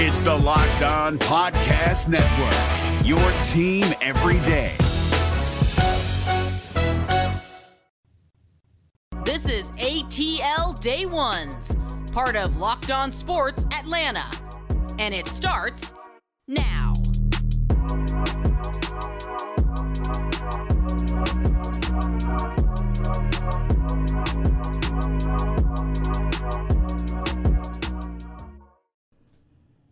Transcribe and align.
It's 0.00 0.20
the 0.20 0.32
Locked 0.32 0.82
On 0.82 1.18
Podcast 1.18 2.06
Network, 2.06 3.04
your 3.04 3.18
team 3.42 3.84
every 4.00 4.38
day. 4.46 4.76
This 9.24 9.48
is 9.48 9.68
ATL 9.72 10.80
Day 10.80 11.04
Ones, 11.04 11.76
part 12.12 12.36
of 12.36 12.58
Locked 12.58 12.92
On 12.92 13.10
Sports 13.10 13.66
Atlanta. 13.76 14.30
And 15.00 15.12
it 15.12 15.26
starts 15.26 15.92
now. 16.46 16.92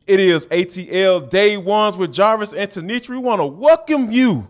It 0.07 0.21
is 0.21 0.47
ATL 0.47 1.29
Day 1.29 1.57
Ones 1.57 1.97
with 1.97 2.13
Jarvis 2.13 2.53
and 2.53 2.71
Tenitra. 2.71 3.09
We 3.09 3.19
want 3.19 3.41
to 3.41 3.45
welcome 3.45 4.13
you 4.13 4.47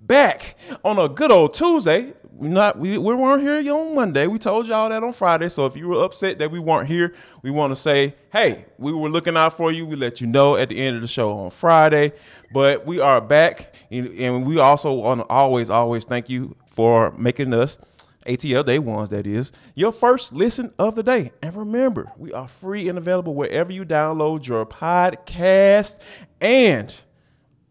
back 0.00 0.54
on 0.84 1.00
a 1.00 1.08
good 1.08 1.32
old 1.32 1.52
Tuesday. 1.52 2.12
We 2.30 2.46
not 2.46 2.78
we, 2.78 2.96
we 2.96 3.14
weren't 3.16 3.42
here 3.42 3.74
on 3.74 3.96
Monday. 3.96 4.28
We 4.28 4.38
told 4.38 4.68
y'all 4.68 4.88
that 4.88 5.02
on 5.02 5.12
Friday. 5.12 5.48
So 5.48 5.66
if 5.66 5.76
you 5.76 5.88
were 5.88 6.04
upset 6.04 6.38
that 6.38 6.52
we 6.52 6.60
weren't 6.60 6.86
here, 6.86 7.12
we 7.42 7.50
want 7.50 7.72
to 7.72 7.76
say, 7.76 8.14
hey, 8.32 8.66
we 8.78 8.92
were 8.92 9.08
looking 9.08 9.36
out 9.36 9.54
for 9.54 9.72
you. 9.72 9.84
We 9.84 9.96
let 9.96 10.20
you 10.20 10.28
know 10.28 10.54
at 10.54 10.68
the 10.68 10.78
end 10.78 10.94
of 10.94 11.02
the 11.02 11.08
show 11.08 11.36
on 11.36 11.50
Friday. 11.50 12.12
But 12.52 12.86
we 12.86 13.00
are 13.00 13.20
back, 13.20 13.74
and 13.90 14.46
we 14.46 14.60
also 14.60 14.92
want 14.92 15.22
to 15.22 15.26
always, 15.26 15.70
always 15.70 16.04
thank 16.04 16.28
you 16.28 16.54
for 16.68 17.10
making 17.18 17.52
us 17.52 17.80
ATL 18.30 18.64
Day 18.64 18.78
Ones, 18.78 19.08
that 19.08 19.26
is, 19.26 19.50
your 19.74 19.90
first 19.90 20.32
listen 20.32 20.72
of 20.78 20.94
the 20.94 21.02
day. 21.02 21.32
And 21.42 21.54
remember, 21.56 22.12
we 22.16 22.32
are 22.32 22.46
free 22.46 22.88
and 22.88 22.96
available 22.96 23.34
wherever 23.34 23.72
you 23.72 23.84
download 23.84 24.46
your 24.46 24.64
podcast. 24.64 25.98
And 26.40 26.94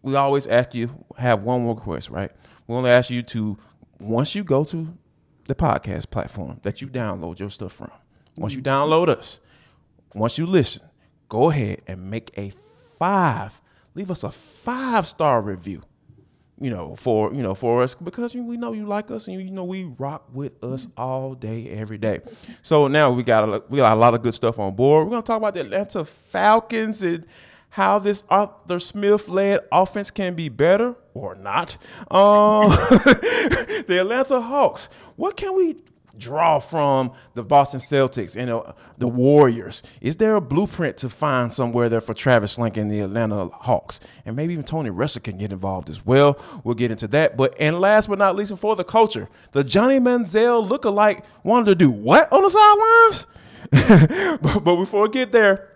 we 0.01 0.15
always 0.15 0.47
ask 0.47 0.75
you, 0.75 1.05
have 1.17 1.43
one 1.43 1.63
more 1.63 1.75
request, 1.75 2.09
right? 2.09 2.31
We 2.67 2.75
only 2.75 2.89
ask 2.89 3.09
you 3.09 3.23
to, 3.23 3.57
once 3.99 4.35
you 4.35 4.43
go 4.43 4.65
to 4.65 4.97
the 5.45 5.55
podcast 5.55 6.09
platform 6.09 6.59
that 6.63 6.81
you 6.81 6.87
download 6.87 7.39
your 7.39 7.49
stuff 7.49 7.71
from, 7.71 7.91
once 8.35 8.53
you 8.53 8.61
mm-hmm. 8.61 8.91
download 8.91 9.07
us, 9.07 9.39
once 10.13 10.37
you 10.37 10.45
listen, 10.45 10.83
go 11.29 11.49
ahead 11.49 11.81
and 11.87 12.09
make 12.09 12.31
a 12.37 12.51
five, 12.97 13.61
leave 13.95 14.11
us 14.11 14.23
a 14.23 14.31
five 14.31 15.07
star 15.07 15.41
review 15.41 15.83
you 16.59 16.69
know, 16.69 16.95
for 16.95 17.33
you 17.33 17.41
know, 17.41 17.55
for 17.55 17.83
us 17.83 17.95
because 17.95 18.35
we 18.35 18.57
know 18.57 18.73
you 18.73 18.85
like 18.85 19.11
us 19.11 19.27
and 19.27 19.41
you 19.41 19.51
know 19.51 19.63
we 19.63 19.85
rock 19.97 20.25
with 20.33 20.61
us 20.63 20.87
all 20.97 21.33
day, 21.33 21.69
every 21.69 21.97
day. 21.97 22.19
So 22.61 22.87
now 22.87 23.11
we 23.11 23.23
got 23.23 23.47
a, 23.47 23.63
we 23.69 23.77
got 23.77 23.95
a 23.95 23.99
lot 23.99 24.13
of 24.13 24.21
good 24.21 24.33
stuff 24.33 24.59
on 24.59 24.75
board. 24.75 25.05
We're 25.05 25.11
gonna 25.11 25.23
talk 25.23 25.37
about 25.37 25.53
the 25.53 25.61
Atlanta 25.61 26.03
Falcons 26.03 27.01
and 27.01 27.25
how 27.71 27.99
this 27.99 28.23
Arthur 28.29 28.79
Smith 28.79 29.27
led 29.29 29.61
offense 29.71 30.11
can 30.11 30.33
be 30.33 30.49
better 30.49 30.95
or 31.13 31.35
not. 31.35 31.77
Um, 32.09 32.69
the 33.87 33.97
Atlanta 34.01 34.41
Hawks. 34.41 34.89
What 35.15 35.37
can 35.37 35.55
we 35.55 35.77
draw 36.19 36.59
from 36.59 37.11
the 37.33 37.43
Boston 37.43 37.79
Celtics 37.79 38.35
and 38.35 38.49
uh, 38.49 38.73
the 38.97 39.07
Warriors? 39.07 39.81
Is 40.01 40.17
there 40.17 40.35
a 40.35 40.41
blueprint 40.41 40.97
to 40.97 41.09
find 41.09 41.51
somewhere 41.51 41.89
there 41.89 42.01
for 42.01 42.13
Travis 42.13 42.57
Schlenk 42.57 42.77
and 42.77 42.91
the 42.91 42.99
Atlanta 42.99 43.47
Hawks? 43.47 43.99
And 44.25 44.35
maybe 44.35 44.53
even 44.53 44.65
Tony 44.65 44.89
Ressler 44.89 45.23
can 45.23 45.37
get 45.37 45.51
involved 45.51 45.89
as 45.89 46.05
well. 46.05 46.39
We'll 46.63 46.75
get 46.75 46.91
into 46.91 47.07
that. 47.07 47.37
But 47.37 47.55
and 47.59 47.79
last 47.79 48.09
but 48.09 48.19
not 48.19 48.35
least, 48.35 48.55
for 48.57 48.75
the 48.75 48.83
culture, 48.83 49.29
the 49.53 49.63
Johnny 49.63 49.99
Manziel 49.99 50.67
lookalike 50.67 51.23
wanted 51.43 51.65
to 51.65 51.75
do 51.75 51.89
what 51.89 52.31
on 52.31 52.43
the 52.43 52.49
sidelines? 52.49 53.27
but, 54.41 54.63
but 54.63 54.75
before 54.75 55.03
we 55.03 55.09
get 55.09 55.31
there, 55.31 55.69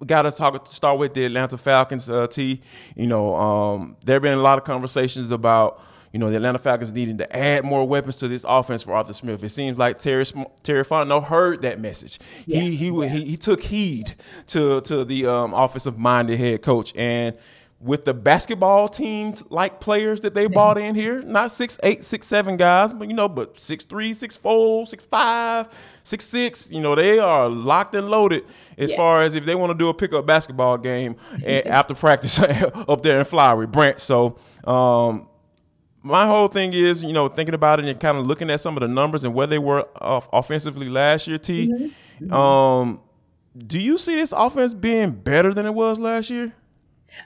we 0.00 0.06
got 0.06 0.22
to 0.22 0.30
talk 0.30 0.66
start 0.66 0.98
with 0.98 1.14
the 1.14 1.24
Atlanta 1.24 1.56
Falcons. 1.56 2.08
Uh, 2.08 2.26
T, 2.26 2.60
you 2.96 3.06
know, 3.06 3.34
um, 3.36 3.96
there 4.04 4.16
have 4.16 4.22
been 4.22 4.38
a 4.38 4.42
lot 4.42 4.58
of 4.58 4.64
conversations 4.64 5.30
about 5.30 5.80
you 6.14 6.20
know, 6.20 6.30
the 6.30 6.36
Atlanta 6.36 6.60
Falcons 6.60 6.92
needing 6.92 7.18
to 7.18 7.36
add 7.36 7.64
more 7.64 7.84
weapons 7.84 8.18
to 8.18 8.28
this 8.28 8.44
offense 8.46 8.84
for 8.84 8.94
Arthur 8.94 9.12
Smith. 9.12 9.42
It 9.42 9.48
seems 9.48 9.76
like 9.76 9.98
Terry 9.98 10.24
Terry 10.62 10.84
Fontenot 10.84 11.24
heard 11.24 11.62
that 11.62 11.80
message. 11.80 12.20
Yeah. 12.46 12.60
He 12.60 12.76
he, 12.76 12.90
yeah. 12.90 13.08
he 13.08 13.24
he 13.24 13.36
took 13.36 13.64
heed 13.64 14.14
to 14.46 14.80
to 14.82 15.04
the 15.04 15.26
um, 15.26 15.52
offensive 15.52 15.98
minded 15.98 16.38
head 16.38 16.62
coach 16.62 16.94
and 16.94 17.36
with 17.80 18.04
the 18.04 18.14
basketball 18.14 18.88
teams 18.88 19.42
like 19.50 19.80
players 19.80 20.20
that 20.20 20.34
they 20.34 20.46
bought 20.46 20.78
in 20.78 20.94
here, 20.94 21.20
not 21.22 21.50
six, 21.50 21.80
eight, 21.82 22.04
six, 22.04 22.28
seven 22.28 22.56
guys, 22.56 22.92
but 22.92 23.08
you 23.08 23.14
know, 23.14 23.28
but 23.28 23.58
six 23.58 23.84
three, 23.84 24.14
six 24.14 24.36
four, 24.36 24.86
six 24.86 25.02
five, 25.02 25.66
six 26.04 26.24
six. 26.24 26.70
You 26.70 26.80
know, 26.80 26.94
they 26.94 27.18
are 27.18 27.48
locked 27.48 27.92
and 27.96 28.08
loaded 28.08 28.44
as 28.78 28.92
yeah. 28.92 28.96
far 28.96 29.22
as 29.22 29.34
if 29.34 29.44
they 29.44 29.56
want 29.56 29.70
to 29.70 29.76
do 29.76 29.88
a 29.88 29.94
pickup 29.94 30.26
basketball 30.26 30.78
game 30.78 31.16
after 31.44 31.92
practice 31.92 32.38
up 32.38 33.02
there 33.02 33.18
in 33.18 33.24
Flowery 33.24 33.66
Branch. 33.66 33.98
So 33.98 34.38
um, 34.62 35.26
my 36.04 36.26
whole 36.26 36.48
thing 36.48 36.74
is, 36.74 37.02
you 37.02 37.14
know, 37.14 37.28
thinking 37.28 37.54
about 37.54 37.80
it 37.80 37.86
and 37.86 37.98
kind 37.98 38.18
of 38.18 38.26
looking 38.26 38.50
at 38.50 38.60
some 38.60 38.76
of 38.76 38.82
the 38.82 38.88
numbers 38.88 39.24
and 39.24 39.34
where 39.34 39.46
they 39.46 39.58
were 39.58 39.88
off 40.00 40.28
offensively 40.32 40.88
last 40.88 41.26
year. 41.26 41.38
T, 41.38 41.66
mm-hmm. 41.66 42.32
um, 42.32 43.00
do 43.56 43.80
you 43.80 43.96
see 43.96 44.14
this 44.14 44.32
offense 44.36 44.74
being 44.74 45.12
better 45.12 45.54
than 45.54 45.64
it 45.64 45.72
was 45.72 45.98
last 45.98 46.28
year? 46.28 46.52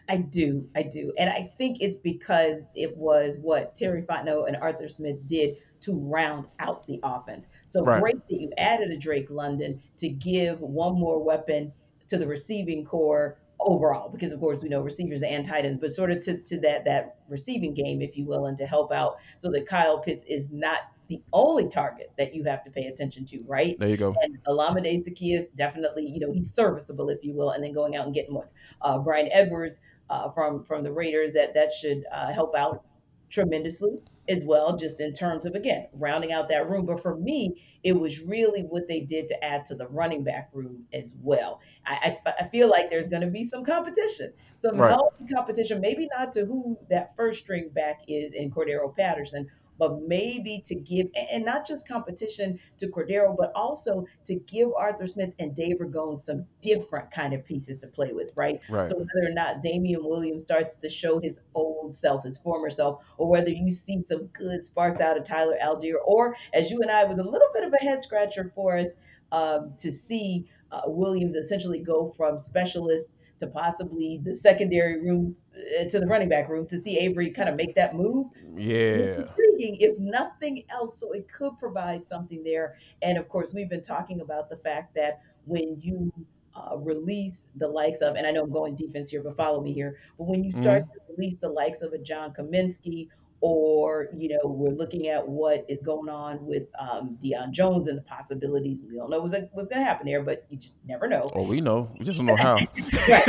I 0.09 0.19
do, 0.19 0.69
I 0.77 0.83
do, 0.83 1.12
and 1.19 1.28
I 1.28 1.50
think 1.59 1.78
it's 1.81 1.97
because 1.97 2.61
it 2.75 2.97
was 2.97 3.37
what 3.41 3.75
Terry 3.75 4.03
Fontenot 4.03 4.47
and 4.47 4.56
Arthur 4.59 4.88
Smith 4.88 5.27
did 5.27 5.56
to 5.81 5.94
round 5.94 6.47
out 6.61 6.87
the 6.87 7.00
offense. 7.03 7.49
So 7.67 7.83
right. 7.83 8.00
great 8.00 8.28
that 8.28 8.41
you 8.41 8.53
added 8.59 8.91
a 8.91 8.97
Drake 8.97 9.28
London 9.31 9.81
to 9.97 10.09
give 10.09 10.61
one 10.61 10.94
more 10.94 11.22
weapon 11.22 11.72
to 12.09 12.19
the 12.19 12.27
receiving 12.27 12.84
core 12.84 13.38
overall, 13.60 14.08
because 14.08 14.32
of 14.32 14.41
course 14.41 14.62
we 14.62 14.69
know 14.69 14.80
receivers 14.80 15.22
and 15.22 15.46
tight 15.46 15.64
ends, 15.64 15.78
but 15.80 15.92
sort 15.92 16.10
of 16.10 16.20
to, 16.20 16.38
to 16.38 16.60
that 16.60 16.84
that 16.84 17.16
receiving 17.28 17.74
game, 17.74 18.02
if 18.02 18.16
you 18.16 18.24
will, 18.24 18.46
and 18.46 18.56
to 18.58 18.66
help 18.66 18.92
out 18.92 19.19
so 19.36 19.50
that 19.50 19.66
Kyle 19.66 19.98
Pitts 19.98 20.24
is 20.28 20.50
not 20.50 20.80
the 21.08 21.22
only 21.32 21.69
target 21.69 22.12
that 22.19 22.34
you 22.34 22.44
have 22.44 22.62
to 22.64 22.70
pay 22.70 22.86
attention 22.86 23.24
to, 23.24 23.42
right? 23.46 23.78
There 23.78 23.88
you 23.88 23.96
go. 23.96 24.14
And 24.22 24.38
Olamide 24.44 25.04
Zaccheaus 25.06 25.46
definitely, 25.56 26.06
you 26.06 26.20
know, 26.20 26.32
he's 26.32 26.52
serviceable, 26.52 27.08
if 27.08 27.24
you 27.24 27.32
will, 27.32 27.50
and 27.50 27.64
then 27.64 27.72
going 27.72 27.96
out 27.96 28.04
and 28.04 28.14
getting 28.14 28.34
one. 28.34 28.48
Uh, 28.82 28.98
Bryan 28.98 29.28
Edwards 29.32 29.80
uh, 30.10 30.30
from 30.30 30.64
from 30.64 30.84
the 30.84 30.92
Raiders 30.92 31.32
that 31.34 31.54
that 31.54 31.72
should 31.72 32.04
uh, 32.12 32.32
help 32.32 32.54
out 32.54 32.84
tremendously 33.30 33.98
as 34.28 34.43
well, 34.44 34.77
just 34.77 35.00
in 35.00 35.12
terms 35.12 35.47
of 35.47 35.55
again 35.55 35.89
rounding 35.93 36.33
out 36.33 36.49
that 36.49 36.69
room. 36.69 36.87
But 36.87 37.03
for 37.03 37.16
me, 37.16 37.62
it 37.83 37.93
was 37.93 38.21
really 38.21 38.62
what 38.62 38.89
they 38.89 39.00
did 39.00 39.28
to 39.28 39.44
add 39.44 39.66
to 39.66 39.75
the 39.75 39.87
running 39.89 40.25
back 40.25 40.50
room 40.53 40.84
as 40.93 41.12
well. 41.22 41.61
I, 41.87 42.19
I, 42.27 42.33
I 42.41 42.49
feel 42.49 42.69
like 42.69 42.91
there's 42.91 43.09
going 43.09 43.22
to 43.22 43.28
be 43.28 43.44
some 43.44 43.65
competition, 43.65 44.33
some 44.55 44.77
right. 44.77 44.91
healthy 44.91 45.27
competition. 45.33 45.81
Maybe 45.81 46.09
not 46.17 46.33
to 46.33 46.44
who 46.44 46.78
that 46.91 47.15
first 47.17 47.41
string 47.41 47.71
back 47.75 48.00
is 48.09 48.33
in 48.33 48.50
Cordarrelle 48.50 48.97
Patterson, 48.97 49.47
but 49.78 50.03
maybe 50.03 50.62
to 50.66 50.75
give, 50.75 51.06
and 51.33 51.44
not 51.44 51.66
just 51.66 51.87
competition 51.87 52.59
to 52.78 52.89
Cordero, 52.89 53.37
but 53.37 53.53
also 53.55 54.06
to 54.27 54.34
give 54.34 54.71
Arthur 54.77 55.06
Smith 55.06 55.33
and 55.39 55.55
Dave 55.55 55.78
Ragone 55.78 56.19
some 56.19 56.44
different 56.61 57.11
kind 57.11 57.33
of 57.33 57.44
pieces 57.44 57.78
to 57.78 57.87
play 57.87 58.12
with, 58.12 58.33
right? 58.37 58.61
right? 58.69 58.87
So 58.87 58.97
whether 58.97 59.31
or 59.31 59.33
not 59.33 59.62
Damien 59.62 60.05
Williams 60.05 60.43
starts 60.43 60.77
to 60.77 60.88
show 60.88 61.21
his 61.21 61.41
old 61.55 61.97
self, 61.97 62.25
his 62.25 62.38
former 62.38 62.71
self, 62.71 63.03
or 63.17 63.28
whether 63.28 63.50
you 63.50 63.71
see 63.71 64.03
some 64.06 64.27
good 64.27 64.65
sparks 64.65 65.00
out 65.00 65.17
of 65.17 65.25
Tyler 65.25 65.56
Allgeier, 65.62 65.97
or 66.05 66.37
as 66.53 66.71
you 66.71 66.81
and 66.83 66.91
I 66.91 67.05
was 67.05 67.19
a 67.19 67.22
little 67.22 67.49
bit 67.55 67.65
of 67.65 67.72
a 67.72 67.83
head 67.83 68.03
scratcher 68.03 68.50
for 68.55 68.78
us 68.78 68.88
um, 69.33 69.75
to 69.78 69.93
see 69.93 70.49
uh, 70.72 70.83
Williams 70.87 71.37
essentially 71.37 71.81
go 71.81 72.12
from 72.17 72.38
specialist 72.38 73.06
to 73.38 73.47
possibly 73.47 74.21
the 74.22 74.34
secondary 74.34 75.00
room 75.00 75.37
uh, 75.55 75.88
to 75.88 76.00
the 76.00 76.06
running 76.06 76.28
back 76.28 76.49
room 76.49 76.67
to 76.67 76.81
see 76.81 76.99
Avery 76.99 77.31
kind 77.31 77.49
of 77.49 77.55
make 77.55 77.75
that 77.77 77.94
move. 77.94 78.27
Yeah. 78.56 79.25
If 79.58 79.98
nothing 79.98 80.64
else. 80.70 80.98
So 80.98 81.12
it 81.12 81.26
could 81.30 81.58
provide 81.58 82.04
something 82.04 82.42
there. 82.44 82.76
And 83.02 83.19
of 83.19 83.28
course, 83.28 83.52
we've 83.52 83.69
been 83.69 83.82
talking 83.82 84.20
about 84.20 84.48
the 84.48 84.56
fact 84.56 84.94
that 84.94 85.20
when 85.46 85.80
you 85.80 86.12
uh, 86.54 86.76
release 86.76 87.49
the 87.56 87.69
likes 87.69 88.00
of, 88.00 88.16
and 88.16 88.26
I 88.26 88.31
know 88.31 88.43
I'm 88.43 88.52
going 88.52 88.75
defense 88.75 89.10
here, 89.10 89.22
but 89.22 89.37
follow 89.37 89.60
me 89.60 89.72
here. 89.72 89.99
But 90.16 90.25
when 90.25 90.44
you 90.44 90.52
start 90.52 90.84
mm-hmm. 90.84 90.93
to 90.93 91.14
release 91.16 91.38
the 91.40 91.49
likes 91.49 91.82
of 91.82 91.93
a 91.93 91.99
John 91.99 92.32
Cominsky 92.32 93.08
or 93.40 94.08
you 94.17 94.29
know 94.29 94.40
we're 94.44 94.75
looking 94.75 95.08
at 95.08 95.26
what 95.26 95.64
is 95.69 95.79
going 95.85 96.08
on 96.08 96.44
with 96.44 96.64
um, 96.79 97.17
Deion 97.23 97.52
Jones 97.52 97.88
and 97.88 97.96
the 97.99 98.02
possibilities. 98.02 98.81
We 98.88 98.96
don't 98.96 99.11
know 99.11 99.20
what's, 99.20 99.35
what's 99.52 99.69
going 99.69 99.81
to 99.81 99.85
happen 99.85 100.06
there, 100.06 100.23
but 100.23 100.44
you 100.50 100.58
just 100.58 100.76
never 100.87 101.06
know. 101.08 101.31
Oh, 101.35 101.43
we 101.43 101.61
know. 101.61 101.88
We 101.99 102.05
just 102.05 102.17
don't 102.17 102.26
know 102.26 102.37
how. 102.37 102.55
right. 103.08 103.25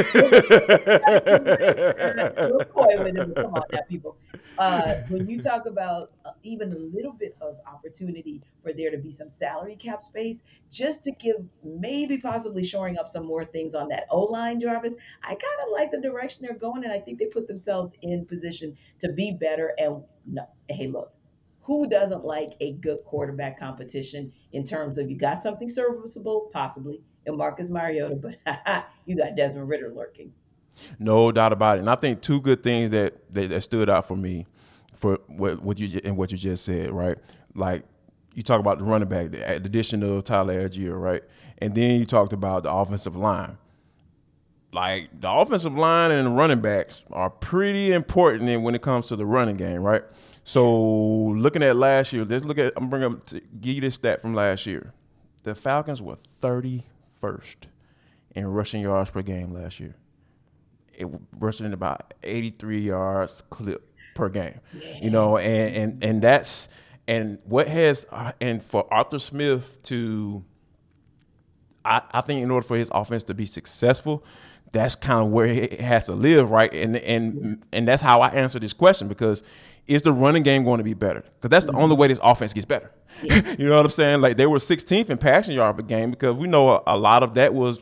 coy 2.69 2.97
with 2.97 3.17
it. 3.17 3.35
Come 3.35 3.53
on, 3.53 3.63
now, 3.71 3.79
people. 3.87 4.17
Uh, 4.57 4.95
when 5.09 5.29
you 5.29 5.41
talk 5.41 5.65
about 5.67 6.11
uh, 6.25 6.31
even 6.43 6.73
a 6.73 6.77
little 6.77 7.13
bit 7.13 7.35
of 7.39 7.57
opportunity 7.65 8.41
for 8.61 8.73
there 8.73 8.91
to 8.91 8.97
be 8.97 9.11
some 9.11 9.29
salary 9.29 9.75
cap 9.75 10.03
space, 10.03 10.43
just 10.71 11.03
to 11.03 11.11
give 11.11 11.37
maybe 11.63 12.17
possibly 12.17 12.63
shoring 12.63 12.97
up 12.97 13.09
some 13.09 13.25
more 13.25 13.45
things 13.45 13.75
on 13.75 13.87
that 13.89 14.05
O 14.09 14.21
line, 14.21 14.59
Jarvis, 14.59 14.95
I 15.23 15.29
kind 15.29 15.59
of 15.63 15.71
like 15.71 15.91
the 15.91 16.01
direction 16.01 16.45
they're 16.45 16.57
going, 16.57 16.83
and 16.83 16.93
I 16.93 16.99
think 16.99 17.19
they 17.19 17.25
put 17.25 17.47
themselves 17.47 17.91
in 18.01 18.25
position 18.25 18.77
to 18.99 19.11
be 19.11 19.31
better. 19.31 19.73
And 19.77 20.03
no, 20.25 20.43
hey, 20.69 20.87
look, 20.87 21.13
who 21.61 21.87
doesn't 21.87 22.25
like 22.25 22.51
a 22.61 22.73
good 22.73 22.99
quarterback 23.05 23.59
competition 23.59 24.31
in 24.53 24.63
terms 24.63 24.97
of 24.97 25.09
you 25.09 25.17
got 25.17 25.43
something 25.43 25.69
serviceable, 25.69 26.49
possibly, 26.51 27.01
in 27.25 27.37
Marcus 27.37 27.69
Mariota, 27.69 28.15
but 28.15 28.37
you 29.05 29.15
got 29.15 29.35
Desmond 29.35 29.69
Ridder 29.69 29.93
lurking. 29.95 30.33
No 30.97 31.31
doubt 31.31 31.53
about 31.53 31.77
it. 31.77 31.81
And 31.81 31.89
I 31.89 31.95
think 31.95 32.21
two 32.21 32.41
good 32.41 32.63
things 32.63 32.91
that 32.91 33.33
that, 33.33 33.49
that 33.49 33.61
stood 33.61 33.89
out 33.89 34.07
for 34.07 34.15
me 34.15 34.45
for 34.93 35.19
what, 35.27 35.61
what 35.61 35.79
you 35.79 35.99
and 36.03 36.17
what 36.17 36.31
you 36.31 36.37
just 36.37 36.65
said, 36.65 36.91
right? 36.91 37.17
Like 37.55 37.83
you 38.35 38.43
talk 38.43 38.59
about 38.59 38.79
the 38.79 38.85
running 38.85 39.09
back, 39.09 39.31
the 39.31 39.55
addition 39.55 40.03
of 40.03 40.23
Tyler 40.23 40.67
Allgeier, 40.67 40.99
right? 40.99 41.23
And 41.57 41.75
then 41.75 41.99
you 41.99 42.05
talked 42.05 42.33
about 42.33 42.63
the 42.63 42.71
offensive 42.71 43.15
line. 43.15 43.57
Like 44.71 45.19
the 45.19 45.29
offensive 45.29 45.75
line 45.75 46.11
and 46.11 46.27
the 46.27 46.31
running 46.31 46.61
backs 46.61 47.03
are 47.11 47.29
pretty 47.29 47.91
important 47.91 48.61
when 48.61 48.75
it 48.75 48.81
comes 48.81 49.07
to 49.07 49.15
the 49.15 49.25
running 49.25 49.55
game, 49.57 49.81
right? 49.81 50.03
So 50.43 50.71
looking 50.71 51.63
at 51.63 51.75
last 51.75 52.13
year, 52.13 52.23
let's 52.23 52.43
look 52.43 52.59
at 52.59 52.73
I'm 52.77 52.89
bringing 52.89 53.13
up 53.13 53.23
to 53.25 53.39
give 53.39 53.75
you 53.75 53.81
this 53.81 53.95
stat 53.95 54.21
from 54.21 54.33
last 54.35 54.65
year. 54.65 54.93
The 55.43 55.55
Falcons 55.55 56.01
were 56.01 56.17
31st 56.41 57.55
in 58.35 58.47
rushing 58.47 58.81
yards 58.81 59.09
per 59.09 59.21
game 59.21 59.53
last 59.53 59.79
year. 59.79 59.95
It 60.93 61.07
rushing 61.39 61.65
in 61.65 61.73
about 61.73 62.13
83 62.23 62.81
yards 62.81 63.41
clip 63.49 63.89
per 64.15 64.29
game. 64.29 64.59
You 65.01 65.09
know, 65.09 65.37
and 65.37 65.75
and 65.75 66.03
and 66.03 66.21
that's 66.21 66.67
and 67.09 67.39
what 67.43 67.67
has 67.67 68.05
uh, 68.11 68.31
and 68.39 68.61
for 68.61 68.91
Arthur 68.93 69.17
Smith 69.17 69.81
to 69.83 70.45
I, 71.83 72.03
I 72.11 72.21
think 72.21 72.43
in 72.43 72.51
order 72.51 72.65
for 72.65 72.77
his 72.77 72.91
offense 72.93 73.23
to 73.23 73.33
be 73.33 73.47
successful, 73.47 74.23
that's 74.71 74.95
kind 74.95 75.25
of 75.25 75.31
where 75.31 75.47
it 75.47 75.81
has 75.81 76.05
to 76.05 76.13
live, 76.13 76.51
right? 76.51 76.71
And 76.71 76.95
and 76.97 77.65
and 77.73 77.87
that's 77.87 78.03
how 78.03 78.21
I 78.21 78.29
answer 78.29 78.59
this 78.59 78.73
question 78.73 79.07
because 79.07 79.43
is 79.87 80.03
the 80.03 80.13
running 80.13 80.43
game 80.43 80.63
going 80.63 80.77
to 80.77 80.83
be 80.83 80.93
better? 80.93 81.21
Because 81.21 81.49
that's 81.49 81.65
the 81.65 81.73
only 81.73 81.95
way 81.95 82.07
this 82.07 82.19
offense 82.21 82.53
gets 82.53 82.65
better. 82.65 82.91
Yeah. 83.23 83.55
you 83.57 83.67
know 83.67 83.77
what 83.77 83.85
I'm 83.85 83.91
saying? 83.91 84.21
Like 84.21 84.37
they 84.37 84.45
were 84.45 84.59
16th 84.59 85.09
in 85.09 85.17
passing 85.17 85.55
yard 85.55 85.77
per 85.77 85.81
game 85.81 86.11
because 86.11 86.35
we 86.35 86.47
know 86.47 86.69
a, 86.69 86.83
a 86.85 86.97
lot 86.97 87.23
of 87.23 87.33
that 87.33 87.55
was 87.55 87.81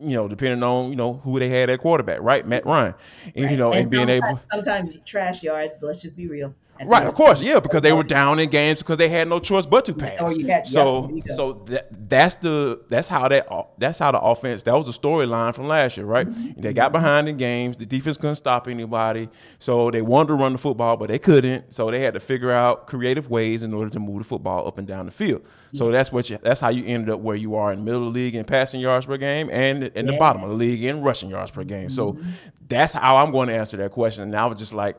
you 0.00 0.16
know, 0.16 0.28
depending 0.28 0.62
on 0.62 0.90
you 0.90 0.96
know 0.96 1.14
who 1.24 1.38
they 1.38 1.48
had 1.48 1.70
at 1.70 1.80
quarterback, 1.80 2.20
right? 2.20 2.46
Matt 2.46 2.66
Ryan, 2.66 2.94
and 3.34 3.44
right. 3.44 3.50
you 3.50 3.56
know, 3.56 3.72
and, 3.72 3.82
and 3.82 3.90
being 3.90 4.08
able 4.08 4.40
sometimes 4.50 4.98
trash 5.04 5.42
yards. 5.42 5.78
Let's 5.82 6.00
just 6.00 6.16
be 6.16 6.26
real. 6.26 6.54
Right, 6.82 7.06
of 7.06 7.14
course, 7.14 7.42
yeah, 7.42 7.60
because 7.60 7.82
they 7.82 7.92
were 7.92 8.02
down 8.02 8.38
in 8.38 8.48
games 8.48 8.78
because 8.78 8.96
they 8.96 9.10
had 9.10 9.28
no 9.28 9.38
choice 9.38 9.66
but 9.66 9.84
to 9.84 9.92
pass. 9.92 10.16
Oh, 10.18 10.46
had, 10.46 10.66
so, 10.66 11.10
yeah, 11.12 11.34
so 11.34 11.52
that, 11.66 12.08
that's 12.08 12.36
the 12.36 12.80
that's 12.88 13.06
how 13.06 13.28
that 13.28 13.48
that's 13.76 13.98
how 13.98 14.12
the 14.12 14.20
offense 14.20 14.62
that 14.62 14.74
was 14.74 14.86
the 14.86 14.92
storyline 14.92 15.54
from 15.54 15.68
last 15.68 15.98
year, 15.98 16.06
right? 16.06 16.26
Mm-hmm. 16.26 16.62
They 16.62 16.72
got 16.72 16.90
behind 16.90 17.28
in 17.28 17.36
games, 17.36 17.76
the 17.76 17.84
defense 17.84 18.16
couldn't 18.16 18.36
stop 18.36 18.66
anybody, 18.66 19.28
so 19.58 19.90
they 19.90 20.00
wanted 20.00 20.28
to 20.28 20.34
run 20.34 20.52
the 20.52 20.58
football, 20.58 20.96
but 20.96 21.08
they 21.08 21.18
couldn't, 21.18 21.74
so 21.74 21.90
they 21.90 22.00
had 22.00 22.14
to 22.14 22.20
figure 22.20 22.50
out 22.50 22.86
creative 22.86 23.28
ways 23.28 23.62
in 23.62 23.74
order 23.74 23.90
to 23.90 24.00
move 24.00 24.18
the 24.18 24.24
football 24.24 24.66
up 24.66 24.78
and 24.78 24.88
down 24.88 25.04
the 25.04 25.12
field. 25.12 25.44
So 25.72 25.90
that's 25.90 26.10
what 26.10 26.28
you, 26.30 26.38
that's 26.40 26.60
how 26.60 26.70
you 26.70 26.84
ended 26.84 27.10
up 27.10 27.20
where 27.20 27.36
you 27.36 27.54
are 27.54 27.72
in 27.72 27.84
middle 27.84 28.06
of 28.06 28.12
the 28.12 28.18
league 28.18 28.34
in 28.34 28.44
passing 28.44 28.80
yards 28.80 29.06
per 29.06 29.16
game 29.16 29.48
and 29.50 29.84
in 29.84 30.06
yeah. 30.06 30.12
the 30.12 30.18
bottom 30.18 30.42
of 30.42 30.50
the 30.50 30.56
league 30.56 30.82
in 30.82 31.02
rushing 31.02 31.30
yards 31.30 31.50
per 31.50 31.64
game. 31.64 31.90
So 31.90 32.14
mm-hmm. 32.14 32.30
that's 32.68 32.94
how 32.94 33.16
I'm 33.16 33.30
going 33.30 33.48
to 33.48 33.54
answer 33.54 33.76
that 33.78 33.92
question. 33.92 34.24
And 34.24 34.34
I 34.34 34.46
was 34.46 34.58
just 34.58 34.72
like 34.72 34.96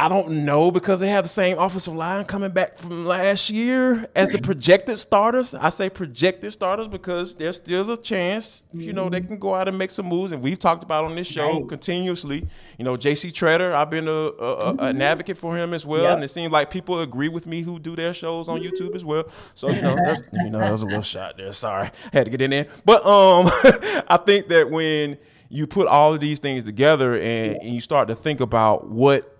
I 0.00 0.08
don't 0.08 0.44
know 0.44 0.70
because 0.70 1.00
they 1.00 1.08
have 1.08 1.24
the 1.24 1.28
same 1.28 1.58
offensive 1.58 1.92
line 1.92 2.24
coming 2.24 2.52
back 2.52 2.78
from 2.78 3.04
last 3.04 3.50
year 3.50 4.08
as 4.14 4.28
the 4.28 4.38
projected 4.38 4.96
starters. 4.96 5.54
I 5.54 5.70
say 5.70 5.90
projected 5.90 6.52
starters 6.52 6.86
because 6.86 7.34
there's 7.34 7.56
still 7.56 7.90
a 7.90 8.00
chance, 8.00 8.62
you 8.72 8.92
know, 8.92 9.08
they 9.08 9.18
mm-hmm. 9.18 9.26
can 9.26 9.38
go 9.38 9.56
out 9.56 9.66
and 9.66 9.76
make 9.76 9.90
some 9.90 10.06
moves. 10.06 10.30
And 10.30 10.40
we've 10.40 10.58
talked 10.58 10.84
about 10.84 11.04
on 11.04 11.16
this 11.16 11.26
show 11.26 11.58
right. 11.58 11.68
continuously. 11.68 12.46
You 12.78 12.84
know, 12.84 12.96
J.C. 12.96 13.32
Tretter, 13.32 13.74
I've 13.74 13.90
been 13.90 14.06
a, 14.06 14.12
a, 14.12 14.72
mm-hmm. 14.72 14.84
an 14.84 15.02
advocate 15.02 15.36
for 15.36 15.58
him 15.58 15.74
as 15.74 15.84
well, 15.84 16.04
yep. 16.04 16.14
and 16.14 16.22
it 16.22 16.28
seems 16.28 16.52
like 16.52 16.70
people 16.70 17.00
agree 17.00 17.28
with 17.28 17.48
me 17.48 17.62
who 17.62 17.80
do 17.80 17.96
their 17.96 18.12
shows 18.12 18.48
on 18.48 18.60
YouTube 18.60 18.94
as 18.94 19.04
well. 19.04 19.24
So 19.54 19.68
you 19.68 19.82
know, 19.82 19.96
there's, 19.96 20.22
you 20.32 20.48
know, 20.48 20.60
there's 20.60 20.82
a 20.82 20.86
little 20.86 21.02
shot 21.02 21.36
there. 21.36 21.52
Sorry, 21.52 21.90
had 22.12 22.26
to 22.26 22.30
get 22.30 22.40
in 22.40 22.50
there. 22.50 22.68
But 22.84 23.04
um, 23.04 23.46
I 24.08 24.16
think 24.24 24.46
that 24.48 24.70
when 24.70 25.18
you 25.48 25.66
put 25.66 25.88
all 25.88 26.14
of 26.14 26.20
these 26.20 26.38
things 26.38 26.62
together 26.62 27.14
and, 27.16 27.56
and 27.56 27.74
you 27.74 27.80
start 27.80 28.06
to 28.08 28.14
think 28.14 28.38
about 28.38 28.88
what 28.88 29.37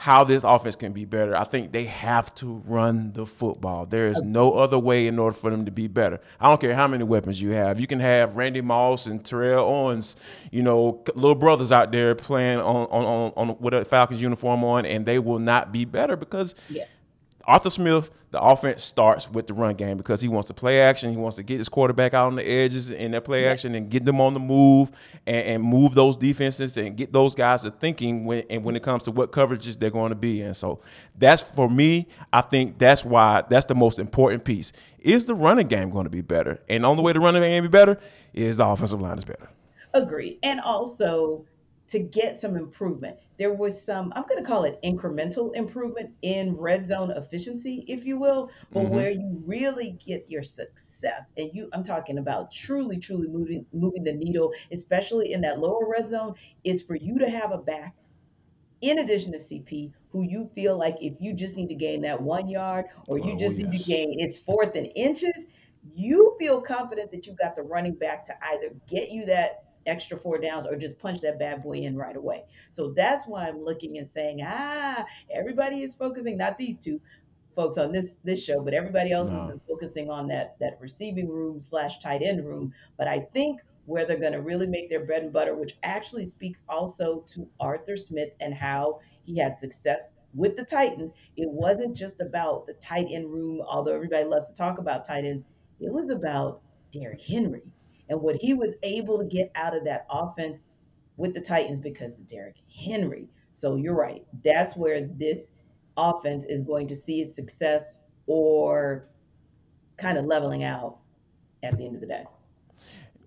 how 0.00 0.24
this 0.24 0.44
offense 0.44 0.76
can 0.76 0.94
be 0.94 1.04
better. 1.04 1.36
I 1.36 1.44
think 1.44 1.72
they 1.72 1.84
have 1.84 2.34
to 2.36 2.62
run 2.64 3.12
the 3.12 3.26
football. 3.26 3.84
There 3.84 4.06
is 4.06 4.22
no 4.22 4.54
other 4.54 4.78
way 4.78 5.06
in 5.06 5.18
order 5.18 5.36
for 5.36 5.50
them 5.50 5.66
to 5.66 5.70
be 5.70 5.88
better. 5.88 6.20
I 6.40 6.48
don't 6.48 6.58
care 6.58 6.74
how 6.74 6.88
many 6.88 7.04
weapons 7.04 7.42
you 7.42 7.50
have. 7.50 7.78
You 7.78 7.86
can 7.86 8.00
have 8.00 8.34
Randy 8.34 8.62
Moss 8.62 9.04
and 9.04 9.22
Terrell 9.22 9.62
Owens, 9.68 10.16
you 10.50 10.62
know, 10.62 11.04
little 11.14 11.34
brothers 11.34 11.70
out 11.70 11.92
there 11.92 12.14
playing 12.14 12.60
on 12.60 12.86
on, 12.86 13.04
on, 13.04 13.32
on 13.36 13.56
with 13.60 13.74
a 13.74 13.84
Falcons 13.84 14.22
uniform 14.22 14.64
on, 14.64 14.86
and 14.86 15.04
they 15.04 15.18
will 15.18 15.38
not 15.38 15.70
be 15.70 15.84
better 15.84 16.16
because 16.16 16.54
yeah. 16.70 16.84
Arthur 17.50 17.70
Smith 17.70 18.10
the 18.30 18.40
offense 18.40 18.84
starts 18.84 19.28
with 19.28 19.48
the 19.48 19.54
run 19.54 19.74
game 19.74 19.96
because 19.96 20.20
he 20.20 20.28
wants 20.28 20.46
to 20.46 20.54
play 20.54 20.80
action. 20.80 21.10
He 21.10 21.16
wants 21.16 21.36
to 21.36 21.42
get 21.42 21.58
his 21.58 21.68
quarterback 21.68 22.14
out 22.14 22.28
on 22.28 22.36
the 22.36 22.48
edges 22.48 22.88
in 22.88 23.10
that 23.10 23.24
play 23.24 23.48
action 23.48 23.74
and 23.74 23.90
get 23.90 24.04
them 24.04 24.20
on 24.20 24.34
the 24.34 24.40
move 24.40 24.92
and, 25.26 25.46
and, 25.46 25.62
move 25.64 25.94
those 25.94 26.16
defenses 26.16 26.76
and 26.76 26.96
get 26.96 27.12
those 27.12 27.34
guys 27.34 27.62
to 27.62 27.72
thinking 27.72 28.24
when 28.24 28.44
and 28.48 28.64
when 28.64 28.76
it 28.76 28.84
comes 28.84 29.02
to 29.04 29.10
what 29.10 29.32
coverages 29.32 29.80
they're 29.80 29.90
going 29.90 30.10
to 30.10 30.16
be 30.16 30.42
in. 30.42 30.54
So 30.54 30.80
that's 31.18 31.42
for 31.42 31.68
me. 31.68 32.06
I 32.32 32.40
think 32.40 32.78
that's 32.78 33.04
why 33.04 33.42
that's 33.48 33.66
the 33.66 33.74
most 33.74 33.98
important 33.98 34.44
piece. 34.44 34.72
Is 35.00 35.26
the 35.26 35.34
running 35.34 35.66
game 35.66 35.90
going 35.90 36.04
to 36.04 36.10
be 36.10 36.20
better? 36.20 36.60
And 36.68 36.84
the 36.84 36.88
only 36.88 37.02
way 37.02 37.12
the 37.12 37.20
running 37.20 37.42
game 37.42 37.64
be 37.64 37.68
better 37.68 37.98
is 38.32 38.58
the 38.58 38.66
offensive 38.66 39.00
line 39.00 39.18
is 39.18 39.24
better. 39.24 39.50
Agree. 39.92 40.38
And 40.44 40.60
also 40.60 41.44
to 41.90 41.98
get 41.98 42.36
some 42.36 42.56
improvement. 42.56 43.16
There 43.36 43.52
was 43.52 43.84
some, 43.84 44.12
I'm 44.14 44.22
going 44.22 44.42
to 44.42 44.48
call 44.48 44.62
it 44.62 44.78
incremental 44.84 45.54
improvement 45.56 46.10
in 46.22 46.56
red 46.56 46.84
zone 46.84 47.10
efficiency, 47.10 47.84
if 47.88 48.04
you 48.04 48.16
will, 48.16 48.50
but 48.72 48.84
mm-hmm. 48.84 48.94
where 48.94 49.10
you 49.10 49.42
really 49.44 49.98
get 50.06 50.24
your 50.28 50.44
success. 50.44 51.32
And 51.36 51.50
you, 51.52 51.68
I'm 51.72 51.82
talking 51.82 52.18
about 52.18 52.52
truly, 52.52 52.98
truly 52.98 53.26
moving, 53.26 53.66
moving 53.72 54.04
the 54.04 54.12
needle, 54.12 54.52
especially 54.70 55.32
in 55.32 55.40
that 55.40 55.58
lower 55.58 55.88
red 55.88 56.08
zone, 56.08 56.34
is 56.62 56.80
for 56.80 56.94
you 56.94 57.18
to 57.18 57.28
have 57.28 57.50
a 57.50 57.58
back 57.58 57.96
in 58.82 59.00
addition 59.00 59.32
to 59.32 59.38
CP, 59.38 59.92
who 60.10 60.22
you 60.22 60.48
feel 60.54 60.78
like 60.78 60.96
if 61.00 61.14
you 61.20 61.34
just 61.34 61.56
need 61.56 61.68
to 61.68 61.74
gain 61.74 62.02
that 62.02 62.22
one 62.22 62.48
yard 62.48 62.86
or 63.08 63.18
you 63.18 63.32
oh, 63.32 63.36
just 63.36 63.58
yes. 63.58 63.68
need 63.68 63.78
to 63.78 63.84
gain 63.84 64.14
it's 64.20 64.38
fourth 64.38 64.76
and 64.76 64.90
inches, 64.94 65.46
you 65.94 66.36
feel 66.38 66.60
confident 66.60 67.10
that 67.10 67.26
you've 67.26 67.38
got 67.38 67.56
the 67.56 67.62
running 67.62 67.94
back 67.94 68.24
to 68.26 68.34
either 68.52 68.74
get 68.88 69.10
you 69.10 69.26
that 69.26 69.64
extra 69.86 70.16
four 70.16 70.38
downs 70.38 70.66
or 70.66 70.76
just 70.76 70.98
punch 70.98 71.20
that 71.20 71.38
bad 71.38 71.62
boy 71.62 71.78
in 71.78 71.96
right 71.96 72.16
away. 72.16 72.44
So 72.70 72.92
that's 72.92 73.26
why 73.26 73.48
I'm 73.48 73.62
looking 73.64 73.98
and 73.98 74.08
saying, 74.08 74.40
ah, 74.44 75.04
everybody 75.32 75.82
is 75.82 75.94
focusing, 75.94 76.36
not 76.36 76.58
these 76.58 76.78
two 76.78 77.00
folks 77.56 77.78
on 77.78 77.92
this 77.92 78.18
this 78.24 78.42
show, 78.42 78.62
but 78.62 78.74
everybody 78.74 79.12
else 79.12 79.28
no. 79.28 79.34
has 79.34 79.42
been 79.48 79.60
focusing 79.68 80.10
on 80.10 80.28
that 80.28 80.56
that 80.60 80.78
receiving 80.80 81.28
room 81.28 81.60
slash 81.60 81.98
tight 81.98 82.22
end 82.22 82.46
room. 82.46 82.72
But 82.96 83.08
I 83.08 83.20
think 83.32 83.60
where 83.86 84.04
they're 84.04 84.18
going 84.18 84.32
to 84.32 84.42
really 84.42 84.66
make 84.66 84.88
their 84.88 85.04
bread 85.04 85.22
and 85.22 85.32
butter, 85.32 85.54
which 85.54 85.76
actually 85.82 86.26
speaks 86.26 86.62
also 86.68 87.24
to 87.26 87.48
Arthur 87.58 87.96
Smith 87.96 88.30
and 88.40 88.54
how 88.54 89.00
he 89.24 89.36
had 89.36 89.58
success 89.58 90.12
with 90.34 90.56
the 90.56 90.64
Titans. 90.64 91.12
It 91.36 91.48
wasn't 91.50 91.96
just 91.96 92.20
about 92.20 92.66
the 92.66 92.74
tight 92.74 93.06
end 93.10 93.30
room, 93.32 93.60
although 93.66 93.94
everybody 93.94 94.24
loves 94.24 94.48
to 94.48 94.54
talk 94.54 94.78
about 94.78 95.04
tight 95.04 95.24
ends. 95.24 95.44
It 95.80 95.92
was 95.92 96.10
about 96.10 96.60
Derrick 96.92 97.22
Henry 97.22 97.62
and 98.10 98.20
what 98.20 98.36
he 98.36 98.52
was 98.52 98.74
able 98.82 99.18
to 99.18 99.24
get 99.24 99.50
out 99.54 99.74
of 99.74 99.84
that 99.84 100.06
offense 100.10 100.62
with 101.16 101.32
the 101.32 101.40
Titans 101.40 101.78
because 101.78 102.18
of 102.18 102.26
Derrick 102.26 102.56
Henry. 102.84 103.28
So 103.54 103.76
you're 103.76 103.94
right. 103.94 104.26
That's 104.44 104.76
where 104.76 105.06
this 105.16 105.52
offense 105.96 106.44
is 106.44 106.60
going 106.60 106.88
to 106.88 106.96
see 106.96 107.22
its 107.22 107.34
success 107.34 107.98
or 108.26 109.08
kind 109.96 110.18
of 110.18 110.26
leveling 110.26 110.64
out 110.64 110.98
at 111.62 111.78
the 111.78 111.86
end 111.86 111.94
of 111.94 112.00
the 112.00 112.06
day 112.06 112.24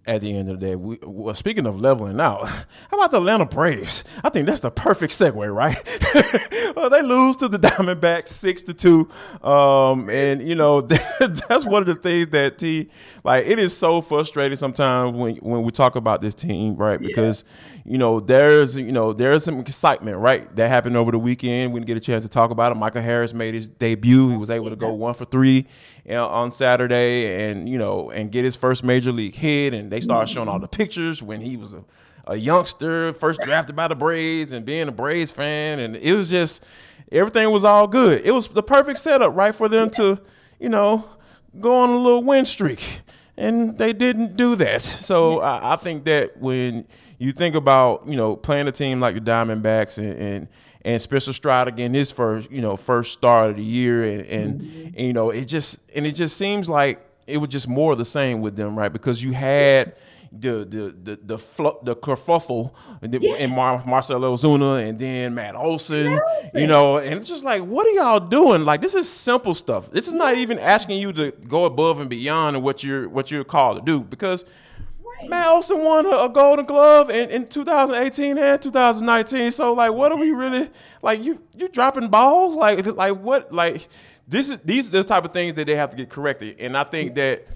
at 0.06 0.22
the 0.22 0.36
end 0.36 0.50
of 0.50 0.60
the 0.60 0.66
day. 0.68 0.76
We, 0.76 1.00
well, 1.02 1.34
speaking 1.34 1.66
of 1.66 1.80
leveling 1.80 2.20
out, 2.20 2.48
how 2.90 2.98
about 2.98 3.12
the 3.12 3.18
Atlanta 3.18 3.46
Braves? 3.46 4.04
I 4.24 4.30
think 4.30 4.46
that's 4.46 4.62
the 4.62 4.72
perfect 4.72 5.14
segue, 5.14 5.54
right? 5.54 6.76
well, 6.76 6.90
they 6.90 7.02
lose 7.02 7.38
to 7.38 7.48
the 7.48 7.58
Diamondbacks 7.64 8.28
six 8.28 8.62
to 8.64 8.74
two, 8.74 9.10
um, 9.48 10.10
and 10.10 10.48
you 10.48 10.56
know 10.56 10.82
that's 10.82 11.66
one 11.66 11.82
of 11.82 11.88
the 11.88 11.96
things 11.96 12.30
that 12.30 12.58
T 12.58 12.90
like. 13.24 13.46
It 13.46 13.60
is 13.60 13.76
so 13.76 14.02
frustrating 14.02 14.58
sometimes 14.58 15.16
when 15.16 15.36
when 15.38 15.64
we 15.64 15.72
talk 15.72 15.96
about 15.96 16.22
this 16.22 16.36
team, 16.36 16.76
right? 16.76 17.00
Because 17.00 17.46
yeah. 17.86 17.92
you 17.94 17.98
know 17.98 18.20
there's 18.20 18.78
you 18.78 18.92
know 18.92 19.14
there's 19.14 19.44
some 19.44 19.60
excitement, 19.60 20.18
right? 20.18 20.54
That 20.56 20.70
happened 20.70 20.98
over 20.98 21.12
the 21.12 21.20
weekend. 21.20 21.74
We 21.74 21.80
didn't 21.80 21.88
get 21.88 21.98
a 21.98 22.02
chance 22.02 22.24
to 22.24 22.30
talk 22.30 22.52
about 22.52 22.72
it. 22.72 22.76
Michael 22.76 23.02
Harris 23.02 23.34
made 23.34 23.54
his 23.54 23.68
debut. 23.68 24.30
He 24.30 24.38
was 24.38 24.50
able 24.50 24.70
to 24.70 24.76
go 24.76 24.92
one 24.92 25.14
for 25.14 25.26
three 25.26 25.68
on 26.10 26.52
Saturday, 26.52 27.50
and 27.50 27.68
you 27.68 27.78
know, 27.78 28.12
and 28.12 28.32
get 28.32 28.44
his 28.44 28.56
first 28.56 28.84
major 28.84 29.12
league 29.12 29.36
hit. 29.36 29.74
And 29.74 29.92
they 29.92 30.02
started 30.02 30.32
showing 30.32 30.50
all 30.50 30.60
the 30.60 30.68
pictures 30.68 31.22
when 31.24 31.42
he 31.42 31.58
was 31.58 31.74
a, 31.74 31.84
a 32.26 32.36
youngster, 32.36 33.14
first 33.14 33.42
drafted 33.42 33.76
by 33.76 33.88
the 33.88 33.96
Braves, 33.96 34.54
and 34.54 34.66
being 34.66 34.88
a 34.88 34.92
Braves 34.92 35.32
fan, 35.32 35.80
and 35.80 35.96
it 35.96 36.14
was 36.14 36.30
just 36.30 36.64
everything 37.12 37.50
was 37.52 37.64
all 37.64 37.88
good. 37.88 38.22
It 38.26 38.32
was 38.32 38.48
the 38.48 38.64
perfect 38.64 39.00
setup, 39.00 39.36
right, 39.36 39.54
for 39.54 39.70
them 39.70 39.90
to, 39.92 40.20
you 40.60 40.70
know, 40.70 41.06
go 41.60 41.76
on 41.76 41.90
a 41.90 41.98
little 41.98 42.24
win 42.24 42.46
streak, 42.46 43.02
and 43.38 43.78
they 43.78 43.94
didn't 43.94 44.36
do 44.36 44.56
that. 44.56 44.82
So 44.82 45.40
I, 45.40 45.74
I 45.74 45.76
think 45.76 46.06
that 46.06 46.38
when 46.38 46.86
you 47.18 47.32
think 47.32 47.56
about, 47.56 48.08
you 48.08 48.18
know, 48.18 48.36
playing 48.36 48.68
a 48.68 48.72
team 48.72 49.00
like 49.00 49.16
the 49.16 49.22
Diamondbacks 49.22 49.98
and, 49.98 50.14
and 50.18 50.48
and 50.86 51.02
Spencer 51.02 51.34
Strider 51.34 51.70
again 51.70 51.94
his 51.94 52.12
first 52.12 52.52
you 52.52 52.62
know 52.62 52.75
first 52.75 53.13
start 53.13 53.52
of 53.52 53.56
the 53.58 53.63
year 53.63 54.04
and, 54.04 54.22
and, 54.28 54.62
mm-hmm. 54.62 54.88
and, 54.98 55.08
you 55.08 55.13
know 55.13 55.30
it 55.30 55.46
just 55.46 55.80
and 55.96 56.06
it 56.06 56.13
just 56.13 56.38
seems 56.38 56.68
like 56.68 57.06
it 57.28 57.38
was 57.38 57.50
just 57.50 57.68
more 57.68 57.94
of 57.94 57.98
the 57.98 58.06
same 58.06 58.42
with 58.42 58.56
them, 58.56 58.78
right? 58.78 58.92
Because 58.92 59.24
you 59.24 59.32
had 59.32 59.96
the 60.32 60.66
the 60.66 60.96
the 61.04 61.20
the 61.24 61.38
fl- 61.38 61.80
the 61.84 61.96
kerfuffle 61.96 62.74
and, 63.02 63.13
Yes. 63.22 63.40
and 63.40 63.52
Mar- 63.52 63.84
Marcelo 63.86 64.36
Ozuna 64.36 64.88
and 64.88 64.98
then 64.98 65.36
Matt 65.36 65.56
Olson, 65.56 66.20
you 66.56 66.68
know, 66.68 66.98
and 66.98 67.20
it's 67.20 67.30
just 67.30 67.46
like, 67.46 67.62
what 67.62 67.86
are 67.86 67.92
y'all 67.92 68.20
doing? 68.20 68.66
Like 68.66 68.82
this 68.82 68.96
is 68.96 69.08
simple 69.08 69.54
stuff. 69.54 69.92
This 69.92 70.08
is 70.08 70.13
not 70.13 70.38
even 70.38 70.58
asking 70.58 71.00
you 71.00 71.13
to 71.13 71.32
go 71.32 71.66
above 71.66 72.00
and 72.00 72.10
beyond 72.10 72.58
of 72.58 72.63
what 72.63 72.84
you're 72.84 73.08
what 73.08 73.32
you're 73.32 73.44
called 73.44 73.78
to 73.78 73.84
do 73.84 74.02
because. 74.02 74.46
Right. 75.24 75.30
Matt 75.30 75.48
Olson 75.48 75.84
won 75.84 76.06
a, 76.06 76.25
a 76.25 76.30
Golden 76.30 76.65
Glove 76.65 77.10
in, 77.10 77.30
in 77.30 77.48
2018 77.48 78.38
and 78.38 78.62
2019. 78.62 79.51
So 79.51 79.74
like, 79.74 79.92
what 79.92 80.12
are 80.12 80.18
we 80.18 80.32
really 80.32 80.70
like? 81.01 81.24
You 81.24 81.42
you 81.58 81.68
dropping 81.68 82.10
balls? 82.10 82.56
Like 82.56 82.86
like 82.86 83.18
what? 83.18 83.53
Like 83.53 83.88
this 84.27 84.50
is 84.50 84.60
these 84.63 84.89
are 84.89 84.92
the 84.92 85.03
type 85.03 85.25
of 85.25 85.34
things 85.34 85.56
that 85.56 85.68
they 85.68 85.75
have 85.75 85.92
to 85.92 85.96
get 85.96 86.10
corrected. 86.10 86.60
And 86.60 86.77
I 86.77 86.84
think 86.84 87.15
that 87.15 87.48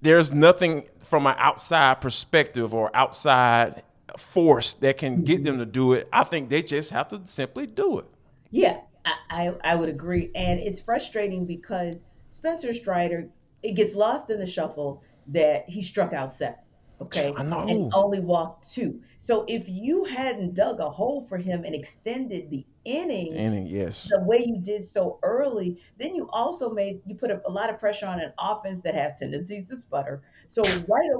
there's 0.00 0.32
nothing 0.32 0.86
from 1.02 1.26
an 1.26 1.34
outside 1.38 2.00
perspective 2.00 2.74
or 2.74 2.94
outside 2.94 3.82
force 4.18 4.74
that 4.74 4.98
can 4.98 5.22
get 5.22 5.44
them 5.44 5.58
to 5.58 5.66
do 5.66 5.92
it. 5.92 6.08
I 6.12 6.24
think 6.24 6.48
they 6.48 6.62
just 6.62 6.90
have 6.90 7.08
to 7.08 7.20
simply 7.24 7.66
do 7.66 7.98
it. 7.98 8.06
Yeah, 8.50 8.80
I, 9.04 9.14
I, 9.30 9.54
I 9.72 9.74
would 9.74 9.88
agree. 9.88 10.30
And 10.34 10.58
it's 10.60 10.80
frustrating 10.80 11.46
because 11.46 12.04
Spencer 12.30 12.72
Strider, 12.72 13.28
it 13.62 13.72
gets 13.72 13.94
lost 13.94 14.30
in 14.30 14.38
the 14.38 14.46
shuffle 14.46 15.02
that 15.28 15.68
he 15.68 15.82
struck 15.82 16.12
out 16.12 16.30
seven. 16.32 16.56
Okay. 17.00 17.32
I 17.36 17.42
know. 17.42 17.66
And 17.66 17.92
only 17.94 18.20
walked 18.20 18.72
two. 18.72 19.00
So 19.18 19.44
if 19.48 19.68
you 19.68 20.04
hadn't 20.04 20.54
dug 20.54 20.80
a 20.80 20.88
hole 20.88 21.22
for 21.26 21.36
him 21.36 21.64
and 21.64 21.74
extended 21.74 22.50
the 22.50 22.64
inning 22.84 23.34
Inning, 23.34 23.66
yes. 23.66 24.08
the 24.08 24.22
way 24.22 24.44
you 24.46 24.58
did 24.58 24.84
so 24.84 25.18
early, 25.22 25.78
then 25.98 26.14
you 26.14 26.28
also 26.30 26.70
made 26.70 27.02
you 27.04 27.14
put 27.14 27.30
a, 27.30 27.42
a 27.46 27.50
lot 27.50 27.68
of 27.68 27.78
pressure 27.78 28.06
on 28.06 28.20
an 28.20 28.32
offense 28.38 28.82
that 28.84 28.94
has 28.94 29.12
tendencies 29.18 29.68
to 29.68 29.76
sputter. 29.76 30.22
So 30.46 30.62
right, 30.62 31.10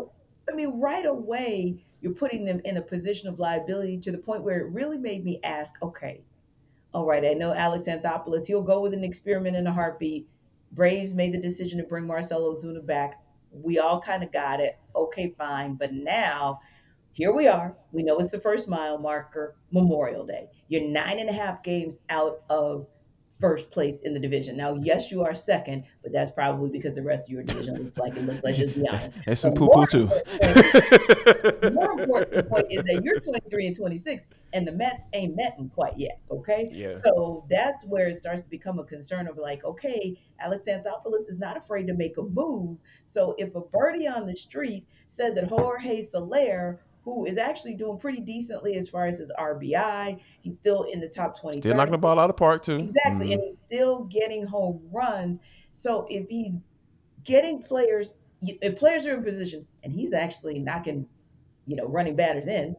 I 0.51 0.55
mean, 0.55 0.81
right 0.81 1.05
away, 1.05 1.85
you're 2.01 2.15
putting 2.15 2.45
them 2.45 2.61
in 2.65 2.77
a 2.77 2.83
position 2.83 3.29
of 3.29 3.39
liability 3.39 3.99
to 3.99 4.13
the 4.13 4.19
point 4.19 4.45
where 4.45 4.61
it 4.61 4.71
really 4.71 4.99
made 4.99 5.25
me 5.25 5.41
ask, 5.43 5.75
okay, 5.83 6.23
all 6.95 7.05
right, 7.05 7.25
I 7.25 7.35
know 7.35 7.53
Alex 7.53 7.87
Anthopoulos, 7.87 8.47
he'll 8.47 8.63
go 8.63 8.81
with 8.81 8.95
an 8.95 9.05
experiment 9.05 9.57
in 9.57 9.67
a 9.67 9.73
heartbeat. 9.73 10.27
Braves 10.73 11.13
made 11.13 11.35
the 11.35 11.39
decision 11.39 11.79
to 11.79 11.85
bring 11.85 12.07
Marcell 12.07 12.55
Ozuna 12.55 12.85
back. 12.85 13.21
We 13.63 13.79
all 13.79 14.01
kind 14.01 14.23
of 14.23 14.33
got 14.33 14.61
it. 14.61 14.79
Okay, 14.95 15.35
fine. 15.37 15.75
But 15.75 15.93
now, 15.93 16.61
here 17.13 17.33
we 17.33 17.49
are. 17.49 17.77
We 17.93 18.03
know 18.03 18.19
it's 18.19 18.31
the 18.31 18.41
first 18.41 18.69
mile 18.69 18.99
marker, 18.99 19.57
Memorial 19.71 20.27
Day. 20.27 20.49
You're 20.69 20.89
nine 20.89 21.19
and 21.19 21.31
a 21.31 21.33
half 21.33 21.63
games 21.63 21.99
out 22.11 22.43
of 22.51 22.87
first 23.41 23.71
place 23.71 24.01
in 24.01 24.15
the 24.15 24.21
division. 24.21 24.57
Now, 24.57 24.77
yes, 24.77 25.11
you 25.11 25.23
are 25.23 25.35
second, 25.35 25.85
but 26.03 26.13
that's 26.13 26.31
probably 26.31 26.71
because 26.71 26.95
the 26.95 27.03
rest 27.03 27.29
of 27.29 27.33
your 27.33 27.43
division 27.43 27.75
looks 27.83 27.99
like 27.99 28.17
it 28.17 28.23
looks 28.25 28.43
like, 28.43 28.57
just 28.57 28.75
be 28.75 28.89
honest. 28.89 29.15
And 29.27 29.39
some 29.39 29.55
poo 29.55 29.69
poo 29.69 29.87
too. 29.87 30.11
important- 30.11 31.75
more 31.75 31.93
important 32.01 32.49
point 32.49 32.67
is 32.71 32.83
that 32.85 33.03
you're 33.05 33.21
23 33.21 33.67
and 33.67 33.77
26, 33.77 34.25
and 34.53 34.67
the 34.67 34.73
Mets 34.73 35.09
ain't 35.13 35.37
metting 35.37 35.69
quite 35.71 35.99
yet. 35.99 36.21
Okay. 36.31 36.71
Yeah. 36.73 36.91
So 36.91 37.45
that's 37.51 37.85
where 37.85 38.09
it 38.09 38.17
starts 38.17 38.43
to 38.43 38.49
become 38.49 38.79
a 38.79 38.85
concern 38.85 39.29
of 39.29 39.37
like, 39.37 39.65
okay, 39.65 40.19
Alex 40.41 40.65
Anthopoulos 40.69 41.29
is 41.29 41.39
not 41.39 41.57
afraid 41.57 41.87
to 41.89 41.95
make 41.95 42.17
a 42.17 42.23
move. 42.23 42.79
So 43.05 43.35
if 43.39 43.55
a 43.55 43.61
birdie 43.61 44.07
on 44.07 44.27
the 44.27 44.37
street 44.37 44.87
said 45.07 45.35
that 45.37 45.49
Jorge 45.49 46.03
Soler, 46.03 46.81
who 47.07 47.25
is 47.25 47.39
actually 47.39 47.73
doing 47.75 47.97
pretty 47.97 48.21
decently 48.21 48.77
as 48.77 48.89
far 48.89 49.07
as 49.07 49.19
his 49.21 49.31
RBI, 49.39 50.19
he's 50.43 50.57
still 50.57 50.83
in 50.83 51.01
the 51.01 51.09
top 51.09 51.41
20. 51.41 51.59
Still 51.59 51.77
knocking 51.77 51.93
the 51.93 51.99
ball 51.99 52.19
out 52.19 52.29
of 52.29 52.37
park 52.37 52.65
too. 52.65 52.75
Exactly. 52.75 53.29
Mhm. 53.29 53.35
And 53.35 53.43
he's 53.43 53.59
still 53.65 54.05
getting 54.05 54.45
home 54.45 54.83
runs. 54.93 55.39
So 55.73 56.09
if 56.11 56.29
he's 56.29 56.57
getting 57.23 57.63
players, 57.63 58.19
if 58.43 58.77
players 58.77 59.07
are 59.07 59.15
in 59.15 59.23
position 59.23 59.65
and 59.85 59.93
he's 59.93 60.13
actually 60.13 60.59
knocking, 60.59 61.07
you 61.67 61.77
know, 61.77 61.87
running 61.87 62.17
batters 62.17 62.49
in, 62.49 62.75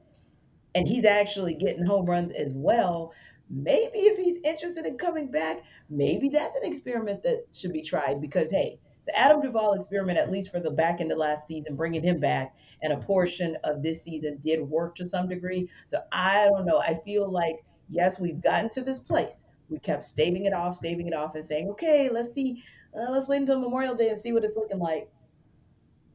and 0.75 0.86
he's 0.86 1.05
actually 1.05 1.53
getting 1.53 1.86
home 1.86 2.05
runs 2.05 2.34
as 2.34 2.51
well, 2.53 3.13
maybe 3.50 4.00
if 4.00 4.17
he's 4.17 4.39
interested 4.43 4.86
in 4.86 4.98
coming 4.98 5.31
back, 5.31 5.63
maybe 5.89 6.27
that's 6.27 6.57
an 6.57 6.65
experiment 6.65 7.24
that 7.24 7.46
should 7.53 7.72
be 7.72 7.81
tried 7.81 8.19
because, 8.19 8.51
hey, 8.51 8.77
the 9.08 9.18
Adam 9.18 9.42
Duvall 9.42 9.74
experiment, 9.74 10.18
at 10.18 10.30
least 10.30 10.52
for 10.52 10.60
the 10.60 10.70
back 10.70 11.00
end 11.00 11.12
of 11.12 11.18
last 11.18 11.48
season, 11.48 11.76
bringing 11.76 12.04
him 12.04 12.20
back, 12.20 12.56
and 12.84 12.94
a 12.94 12.98
portion 12.98 13.58
of 13.64 13.82
this 13.82 14.04
season 14.04 14.38
did 14.44 14.62
work 14.62 14.96
to 14.96 15.06
some 15.06 15.28
degree. 15.28 15.70
So 15.86 16.02
I 16.12 16.46
don't 16.46 16.66
know. 16.66 16.80
I 16.80 17.00
feel 17.06 17.32
like, 17.32 17.64
yes, 17.90 18.20
we've 18.20 18.42
gotten 18.42 18.70
to 18.72 18.82
this 18.82 19.00
place. 19.00 19.46
We 19.70 19.80
kept 19.80 20.04
staving 20.04 20.46
it 20.46 20.54
off, 20.54 20.76
staving 20.76 21.08
it 21.08 21.14
off, 21.14 21.36
and 21.36 21.44
saying, 21.44 21.70
okay, 21.70 22.10
let's 22.10 22.34
see, 22.34 22.62
uh, 22.94 23.10
let's 23.12 23.28
wait 23.28 23.38
until 23.38 23.60
Memorial 23.60 23.96
Day 23.96 24.10
and 24.10 24.20
see 24.20 24.34
what 24.34 24.44
it's 24.44 24.58
looking 24.58 24.80
like. 24.80 25.10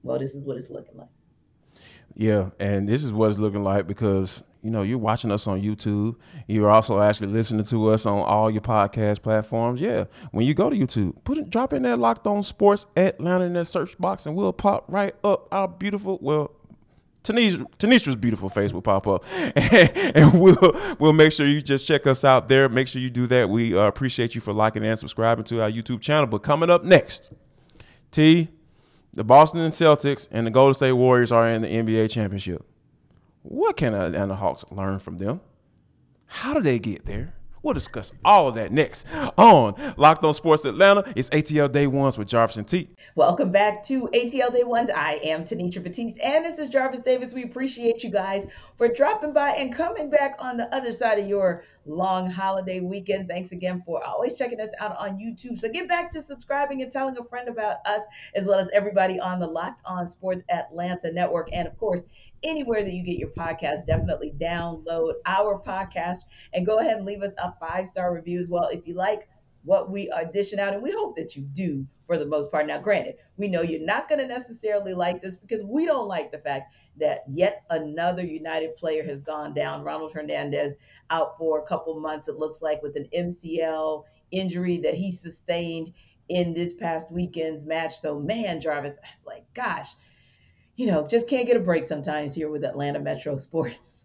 Well, 0.02 0.18
this 0.18 0.34
is 0.34 0.44
what 0.44 0.58
it's 0.58 0.70
looking 0.70 0.96
like. 0.98 1.08
Yeah, 2.14 2.50
and 2.60 2.86
this 2.86 3.04
is 3.04 3.12
what 3.12 3.30
it's 3.30 3.38
looking 3.38 3.64
like 3.64 3.86
because 3.86 4.42
you 4.62 4.70
know 4.70 4.82
you're 4.82 4.98
watching 4.98 5.30
us 5.30 5.46
on 5.46 5.60
YouTube. 5.60 6.16
You're 6.46 6.70
also 6.70 7.00
actually 7.00 7.28
listening 7.28 7.64
to 7.66 7.90
us 7.90 8.06
on 8.06 8.20
all 8.20 8.50
your 8.50 8.60
podcast 8.60 9.22
platforms. 9.22 9.80
Yeah, 9.80 10.04
when 10.30 10.46
you 10.46 10.54
go 10.54 10.70
to 10.70 10.76
YouTube, 10.76 11.22
put 11.24 11.36
it, 11.38 11.50
drop 11.50 11.72
in 11.72 11.82
that 11.82 11.98
Locked 11.98 12.26
On 12.26 12.42
Sports 12.42 12.86
Atlanta 12.96 13.44
in 13.44 13.52
that 13.54 13.66
search 13.66 13.98
box, 13.98 14.24
and 14.24 14.36
we'll 14.36 14.52
pop 14.52 14.84
right 14.88 15.14
up 15.24 15.48
our 15.52 15.66
beautiful. 15.66 16.18
Well, 16.22 16.52
Tenitra, 17.24 17.66
Tenitra's 17.78 18.16
beautiful 18.16 18.48
face 18.48 18.72
will 18.72 18.82
pop 18.82 19.06
up, 19.08 19.24
and 19.56 20.40
we'll 20.40 20.96
we'll 20.98 21.12
make 21.12 21.32
sure 21.32 21.46
you 21.46 21.60
just 21.60 21.84
check 21.84 22.06
us 22.06 22.24
out 22.24 22.48
there. 22.48 22.68
Make 22.68 22.86
sure 22.86 23.02
you 23.02 23.10
do 23.10 23.26
that. 23.26 23.48
We 23.50 23.76
uh, 23.76 23.82
appreciate 23.82 24.34
you 24.34 24.40
for 24.40 24.52
liking 24.52 24.84
and 24.84 24.98
subscribing 24.98 25.44
to 25.46 25.62
our 25.62 25.70
YouTube 25.70 26.00
channel. 26.00 26.26
But 26.26 26.44
coming 26.44 26.70
up 26.70 26.84
next, 26.84 27.32
T, 28.12 28.48
the 29.12 29.24
Boston 29.24 29.60
Celtics 29.70 30.28
and 30.30 30.46
the 30.46 30.50
Golden 30.50 30.74
State 30.74 30.92
Warriors 30.92 31.32
are 31.32 31.48
in 31.48 31.62
the 31.62 31.68
NBA 31.68 32.10
championship. 32.10 32.64
What 33.42 33.76
can 33.76 33.92
Atlanta 33.92 34.36
Hawks 34.36 34.64
learn 34.70 35.00
from 35.00 35.18
them? 35.18 35.40
How 36.26 36.54
do 36.54 36.60
they 36.60 36.78
get 36.78 37.06
there? 37.06 37.34
We'll 37.60 37.74
discuss 37.74 38.12
all 38.24 38.46
of 38.48 38.54
that 38.54 38.70
next 38.70 39.04
on 39.36 39.94
Locked 39.96 40.24
On 40.24 40.32
Sports 40.32 40.64
Atlanta. 40.64 41.12
It's 41.16 41.28
ATL 41.30 41.70
Day 41.70 41.88
Ones 41.88 42.16
with 42.16 42.28
Jarvis 42.28 42.56
and 42.56 42.68
T. 42.68 42.90
Welcome 43.16 43.50
back 43.50 43.82
to 43.84 44.08
ATL 44.14 44.52
Day 44.52 44.62
Ones. 44.62 44.90
I 44.90 45.14
am 45.24 45.44
Tenitra 45.44 45.82
Batiste, 45.82 46.20
and 46.20 46.44
this 46.44 46.60
is 46.60 46.68
Jarvis 46.70 47.00
Davis. 47.00 47.32
We 47.32 47.42
appreciate 47.42 48.04
you 48.04 48.10
guys 48.10 48.46
for 48.76 48.86
dropping 48.86 49.32
by 49.32 49.50
and 49.50 49.74
coming 49.74 50.08
back 50.08 50.36
on 50.38 50.56
the 50.56 50.72
other 50.74 50.92
side 50.92 51.18
of 51.18 51.26
your 51.26 51.64
long 51.84 52.30
holiday 52.30 52.78
weekend. 52.78 53.28
Thanks 53.28 53.50
again 53.50 53.82
for 53.84 54.04
always 54.04 54.34
checking 54.34 54.60
us 54.60 54.70
out 54.78 54.96
on 54.98 55.18
YouTube. 55.18 55.58
So 55.58 55.68
get 55.68 55.88
back 55.88 56.10
to 56.12 56.22
subscribing 56.22 56.82
and 56.82 56.92
telling 56.92 57.18
a 57.18 57.24
friend 57.24 57.48
about 57.48 57.78
us, 57.86 58.02
as 58.36 58.44
well 58.44 58.60
as 58.60 58.70
everybody 58.72 59.18
on 59.18 59.40
the 59.40 59.48
Locked 59.48 59.82
On 59.84 60.08
Sports 60.08 60.42
Atlanta 60.48 61.12
network, 61.12 61.48
and 61.52 61.66
of 61.66 61.76
course, 61.76 62.04
anywhere 62.44 62.82
that 62.84 62.92
you 62.92 63.02
get 63.04 63.18
your 63.18 63.30
podcast. 63.30 63.86
Definitely 63.86 64.34
download 64.40 65.14
our 65.26 65.60
podcast 65.60 66.18
and 66.52 66.66
go 66.66 66.78
ahead 66.78 66.96
and 66.96 67.06
leave 67.06 67.22
us 67.22 67.34
a 67.38 67.52
five 67.60 67.88
star 67.88 68.14
review 68.14 68.40
as 68.40 68.48
well 68.48 68.68
if 68.68 68.86
you 68.86 68.94
like 68.94 69.28
what 69.64 69.90
we 69.90 70.10
are 70.10 70.24
dishing 70.24 70.58
out, 70.58 70.74
and 70.74 70.82
we 70.82 70.90
hope 70.90 71.16
that 71.16 71.36
you 71.36 71.42
do 71.42 71.86
for 72.06 72.18
the 72.18 72.26
most 72.26 72.50
part. 72.50 72.66
Now, 72.66 72.78
granted, 72.78 73.14
we 73.36 73.48
know 73.48 73.62
you're 73.62 73.80
not 73.84 74.08
going 74.08 74.20
to 74.20 74.26
necessarily 74.26 74.92
like 74.92 75.22
this 75.22 75.36
because 75.36 75.62
we 75.62 75.86
don't 75.86 76.08
like 76.08 76.32
the 76.32 76.38
fact 76.38 76.74
that 76.98 77.20
yet 77.32 77.62
another 77.70 78.24
United 78.24 78.76
player 78.76 79.04
has 79.04 79.22
gone 79.22 79.54
down. 79.54 79.84
Ronald 79.84 80.12
Hernandez 80.12 80.76
out 81.10 81.38
for 81.38 81.60
a 81.60 81.66
couple 81.66 81.98
months, 82.00 82.28
it 82.28 82.36
looked 82.38 82.62
like, 82.62 82.82
with 82.82 82.96
an 82.96 83.08
MCL 83.14 84.02
injury 84.32 84.78
that 84.78 84.94
he 84.94 85.12
sustained 85.12 85.92
in 86.28 86.54
this 86.54 86.74
past 86.74 87.10
weekend's 87.12 87.64
match. 87.64 87.96
So, 87.98 88.18
man, 88.18 88.60
Jarvis, 88.60 88.96
I 89.04 89.08
was 89.14 89.26
like, 89.26 89.44
gosh, 89.54 89.88
you 90.76 90.86
know, 90.86 91.06
just 91.06 91.28
can't 91.28 91.46
get 91.46 91.56
a 91.56 91.60
break 91.60 91.84
sometimes 91.84 92.34
here 92.34 92.48
with 92.50 92.64
Atlanta 92.64 92.98
Metro 93.00 93.36
Sports. 93.38 94.04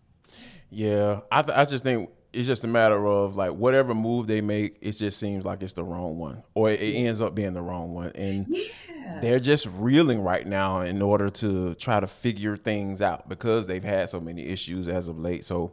Yeah, 0.70 1.22
I, 1.32 1.42
th- 1.42 1.58
I 1.58 1.64
just 1.66 1.84
think 1.84 2.10
it's 2.34 2.46
just 2.48 2.64
a 2.66 2.68
matter 2.68 3.08
of 3.08 3.38
like 3.38 3.52
whatever 3.54 3.96
move 3.96 4.28
they 4.28 4.42
make, 4.42 4.78
it 4.82 4.92
just 4.94 5.18
seems 5.20 5.46
like 5.46 5.64
it's 5.64 5.74
the 5.74 5.84
wrong 5.84 6.18
one, 6.18 6.44
or 6.54 6.70
it, 6.70 6.82
ends 6.82 7.22
up 7.22 7.34
being 7.34 7.54
the 7.54 7.62
wrong 7.62 7.94
one, 7.94 8.12
and 8.16 8.46
Yeah. 8.50 9.20
they're 9.22 9.40
just 9.40 9.68
reeling 9.78 10.22
right 10.22 10.46
now 10.46 10.82
in 10.82 11.02
order 11.02 11.30
to 11.30 11.74
try 11.76 12.00
to 12.02 12.08
figure 12.08 12.58
things 12.58 13.02
out 13.02 13.30
because 13.30 13.68
they've 13.68 13.84
had 13.84 14.10
so 14.10 14.20
many 14.20 14.44
issues 14.48 14.90
as 14.90 15.08
of 15.08 15.18
late. 15.18 15.46
So, 15.46 15.72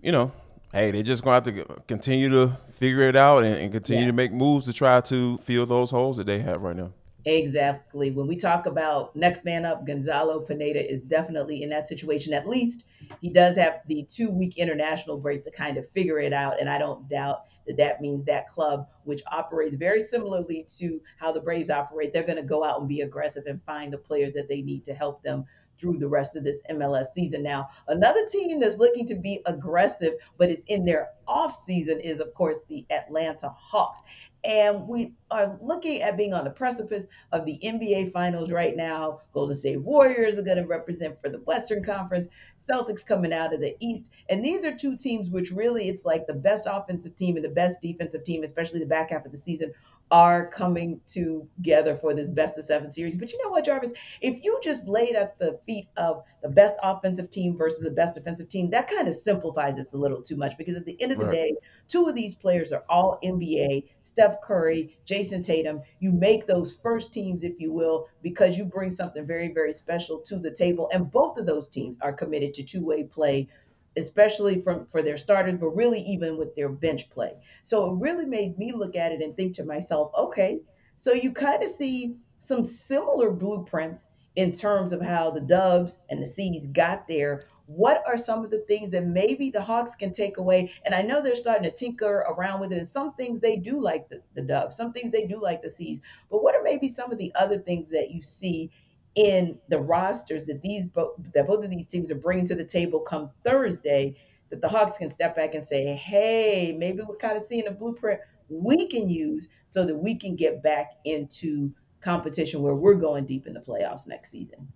you 0.00 0.12
know, 0.12 0.30
hey, 0.72 0.92
they're 0.92 1.02
just 1.02 1.24
going 1.24 1.42
to 1.42 1.52
have 1.52 1.66
to 1.68 1.82
continue 1.88 2.28
to 2.30 2.56
figure 2.74 3.02
it 3.02 3.16
out 3.16 3.42
and, 3.42 3.56
and 3.56 3.72
continue 3.72 4.02
Yeah. 4.04 4.10
to 4.10 4.12
make 4.14 4.32
moves 4.32 4.66
to 4.66 4.72
try 4.72 5.00
to 5.00 5.38
fill 5.38 5.66
those 5.66 5.90
holes 5.90 6.18
that 6.18 6.26
they 6.28 6.38
have 6.38 6.62
right 6.62 6.76
now. 6.76 6.92
Exactly. 7.26 8.12
When 8.12 8.28
we 8.28 8.36
talk 8.36 8.66
about 8.66 9.16
next 9.16 9.44
man 9.44 9.64
up, 9.64 9.84
Gonzalo 9.84 10.40
Pineda 10.40 10.92
is 10.92 11.02
definitely 11.02 11.64
in 11.64 11.70
that 11.70 11.88
situation. 11.88 12.32
At 12.32 12.48
least 12.48 12.84
he 13.20 13.30
does 13.30 13.56
have 13.56 13.80
the 13.88 14.04
two 14.04 14.30
week 14.30 14.56
international 14.58 15.18
break 15.18 15.42
to 15.42 15.50
kind 15.50 15.76
of 15.76 15.90
figure 15.90 16.20
it 16.20 16.32
out. 16.32 16.60
And 16.60 16.70
I 16.70 16.78
don't 16.78 17.08
doubt 17.08 17.40
that 17.66 17.78
that 17.78 18.00
means 18.00 18.24
that 18.26 18.48
club, 18.48 18.86
which 19.02 19.22
operates 19.26 19.74
very 19.74 20.00
similarly 20.00 20.68
to 20.78 21.00
how 21.18 21.32
the 21.32 21.40
Braves 21.40 21.68
operate, 21.68 22.12
they're 22.12 22.22
going 22.22 22.36
to 22.36 22.44
go 22.44 22.62
out 22.62 22.78
and 22.78 22.88
be 22.88 23.00
aggressive 23.00 23.46
and 23.46 23.60
find 23.64 23.92
the 23.92 23.98
player 23.98 24.30
that 24.30 24.48
they 24.48 24.62
need 24.62 24.84
to 24.84 24.94
help 24.94 25.24
them 25.24 25.46
through 25.78 25.98
the 25.98 26.08
rest 26.08 26.36
of 26.36 26.44
this 26.44 26.62
MLS 26.70 27.06
season. 27.06 27.42
Now, 27.42 27.68
another 27.88 28.26
team 28.26 28.60
that's 28.60 28.78
looking 28.78 29.06
to 29.08 29.14
be 29.14 29.42
aggressive, 29.46 30.14
but 30.38 30.50
it's 30.50 30.64
in 30.66 30.84
their 30.84 31.08
off 31.26 31.54
season, 31.54 32.00
is 32.00 32.20
of 32.20 32.32
course 32.34 32.58
the 32.68 32.86
Atlanta 32.90 33.50
Hawks. 33.50 34.00
And 34.46 34.86
we 34.86 35.12
are 35.32 35.58
looking 35.60 36.02
at 36.02 36.16
being 36.16 36.32
on 36.32 36.44
the 36.44 36.50
precipice 36.50 37.06
of 37.32 37.44
the 37.44 37.58
NBA 37.64 38.12
Finals 38.12 38.52
right 38.52 38.76
now. 38.76 39.22
Golden 39.32 39.56
State 39.56 39.82
Warriors 39.82 40.38
are 40.38 40.42
going 40.42 40.58
to 40.58 40.66
represent 40.66 41.20
for 41.20 41.28
the 41.28 41.38
Western 41.38 41.82
Conference, 41.82 42.28
Celtics 42.56 43.04
coming 43.04 43.32
out 43.32 43.52
of 43.52 43.58
the 43.58 43.74
East. 43.80 44.12
And 44.28 44.44
these 44.44 44.64
are 44.64 44.72
two 44.72 44.96
teams 44.96 45.30
which 45.30 45.50
really, 45.50 45.88
it's 45.88 46.04
like 46.04 46.28
the 46.28 46.34
best 46.34 46.68
offensive 46.70 47.16
team 47.16 47.34
and 47.34 47.44
the 47.44 47.48
best 47.48 47.80
defensive 47.80 48.22
team, 48.22 48.44
especially 48.44 48.78
the 48.78 48.86
back 48.86 49.10
half 49.10 49.26
of 49.26 49.32
the 49.32 49.38
season, 49.38 49.72
are 50.10 50.46
coming 50.46 51.00
together 51.08 51.96
for 51.96 52.14
this 52.14 52.30
best 52.30 52.56
of 52.58 52.64
seven 52.64 52.90
series. 52.90 53.16
But 53.16 53.32
you 53.32 53.42
know 53.42 53.50
what, 53.50 53.64
Jarvis? 53.64 53.92
If 54.20 54.44
you 54.44 54.60
just 54.62 54.86
laid 54.86 55.16
at 55.16 55.38
the 55.38 55.58
feet 55.66 55.88
of 55.96 56.22
the 56.42 56.48
best 56.48 56.76
offensive 56.82 57.30
team 57.30 57.56
versus 57.56 57.82
the 57.82 57.90
best 57.90 58.14
defensive 58.14 58.48
team, 58.48 58.70
that 58.70 58.88
kind 58.88 59.08
of 59.08 59.14
simplifies 59.14 59.78
it 59.78 59.88
a 59.92 59.96
little 59.96 60.22
too 60.22 60.36
much 60.36 60.56
because 60.56 60.74
at 60.74 60.84
the 60.84 61.00
end 61.02 61.12
of 61.12 61.18
the 61.18 61.26
right. 61.26 61.34
day, 61.34 61.54
two 61.88 62.06
of 62.06 62.14
these 62.14 62.34
players 62.34 62.70
are 62.70 62.84
all 62.88 63.18
NBA 63.24 63.84
Steph 64.02 64.40
Curry, 64.40 64.96
Jayson 65.04 65.42
Tatum. 65.42 65.82
You 65.98 66.12
make 66.12 66.46
those 66.46 66.78
first 66.82 67.12
teams, 67.12 67.42
if 67.42 67.58
you 67.58 67.72
will, 67.72 68.08
because 68.22 68.56
you 68.56 68.64
bring 68.64 68.92
something 68.92 69.26
very, 69.26 69.52
very 69.52 69.72
special 69.72 70.20
to 70.20 70.38
the 70.38 70.50
table. 70.50 70.88
And 70.92 71.10
both 71.10 71.38
of 71.38 71.46
those 71.46 71.68
teams 71.68 71.98
are 72.00 72.12
committed 72.12 72.54
to 72.54 72.62
two 72.62 72.84
way 72.84 73.02
play 73.02 73.48
especially 73.96 74.62
from 74.62 74.86
for 74.86 75.02
their 75.02 75.16
starters, 75.16 75.56
but 75.56 75.68
really 75.68 76.00
even 76.00 76.36
with 76.36 76.54
their 76.54 76.68
bench 76.68 77.08
play. 77.10 77.34
So 77.62 77.90
it 77.90 77.98
really 77.98 78.26
made 78.26 78.58
me 78.58 78.72
look 78.72 78.96
at 78.96 79.12
it 79.12 79.22
and 79.22 79.36
think 79.36 79.54
to 79.56 79.64
myself, 79.64 80.10
okay, 80.16 80.60
so 80.96 81.12
you 81.12 81.32
kind 81.32 81.62
of 81.62 81.68
see 81.68 82.16
some 82.38 82.64
similar 82.64 83.30
blueprints 83.30 84.08
in 84.36 84.52
terms 84.52 84.92
of 84.92 85.00
how 85.00 85.30
the 85.30 85.40
Dubs 85.40 85.98
and 86.10 86.22
the 86.22 86.26
C's 86.26 86.66
got 86.66 87.08
there. 87.08 87.44
What 87.66 88.04
are 88.06 88.18
some 88.18 88.44
of 88.44 88.50
the 88.50 88.64
things 88.68 88.90
that 88.90 89.06
maybe 89.06 89.50
the 89.50 89.62
Hawks 89.62 89.94
can 89.94 90.12
take 90.12 90.36
away? 90.36 90.70
And 90.84 90.94
I 90.94 91.02
know 91.02 91.22
they're 91.22 91.34
starting 91.34 91.68
to 91.68 91.74
tinker 91.74 92.24
around 92.28 92.60
with 92.60 92.72
it. 92.72 92.78
And 92.78 92.86
some 92.86 93.14
things 93.14 93.40
they 93.40 93.56
do 93.56 93.80
like 93.80 94.08
the, 94.08 94.22
the 94.34 94.42
Dubs, 94.42 94.76
some 94.76 94.92
things 94.92 95.10
they 95.10 95.26
do 95.26 95.40
like 95.40 95.62
the 95.62 95.70
C's. 95.70 96.00
But 96.30 96.42
what 96.42 96.54
are 96.54 96.62
maybe 96.62 96.86
some 96.86 97.10
of 97.10 97.18
the 97.18 97.32
other 97.34 97.58
things 97.58 97.90
that 97.90 98.10
you 98.10 98.22
see 98.22 98.70
in 99.16 99.58
the 99.68 99.80
rosters 99.80 100.44
that 100.44 100.60
these 100.62 100.86
that 101.34 101.46
both 101.46 101.64
of 101.64 101.70
these 101.70 101.86
teams 101.86 102.10
are 102.10 102.16
bringing 102.16 102.46
to 102.46 102.54
the 102.54 102.64
table 102.64 103.00
come 103.00 103.30
Thursday, 103.44 104.14
that 104.50 104.60
the 104.60 104.68
Hawks 104.68 104.98
can 104.98 105.10
step 105.10 105.34
back 105.34 105.54
and 105.54 105.64
say, 105.64 105.94
"Hey, 105.94 106.76
maybe 106.78 107.02
we're 107.02 107.16
kind 107.16 107.36
of 107.36 107.42
seeing 107.42 107.66
a 107.66 107.70
blueprint 107.70 108.20
we 108.48 108.86
can 108.86 109.08
use 109.08 109.48
so 109.64 109.84
that 109.84 109.96
we 109.96 110.14
can 110.14 110.36
get 110.36 110.62
back 110.62 110.92
into 111.04 111.72
competition 112.00 112.62
where 112.62 112.76
we're 112.76 112.94
going 112.94 113.26
deep 113.26 113.46
in 113.46 113.54
the 113.54 113.60
playoffs 113.60 114.06
next 114.06 114.30
season." 114.30 114.68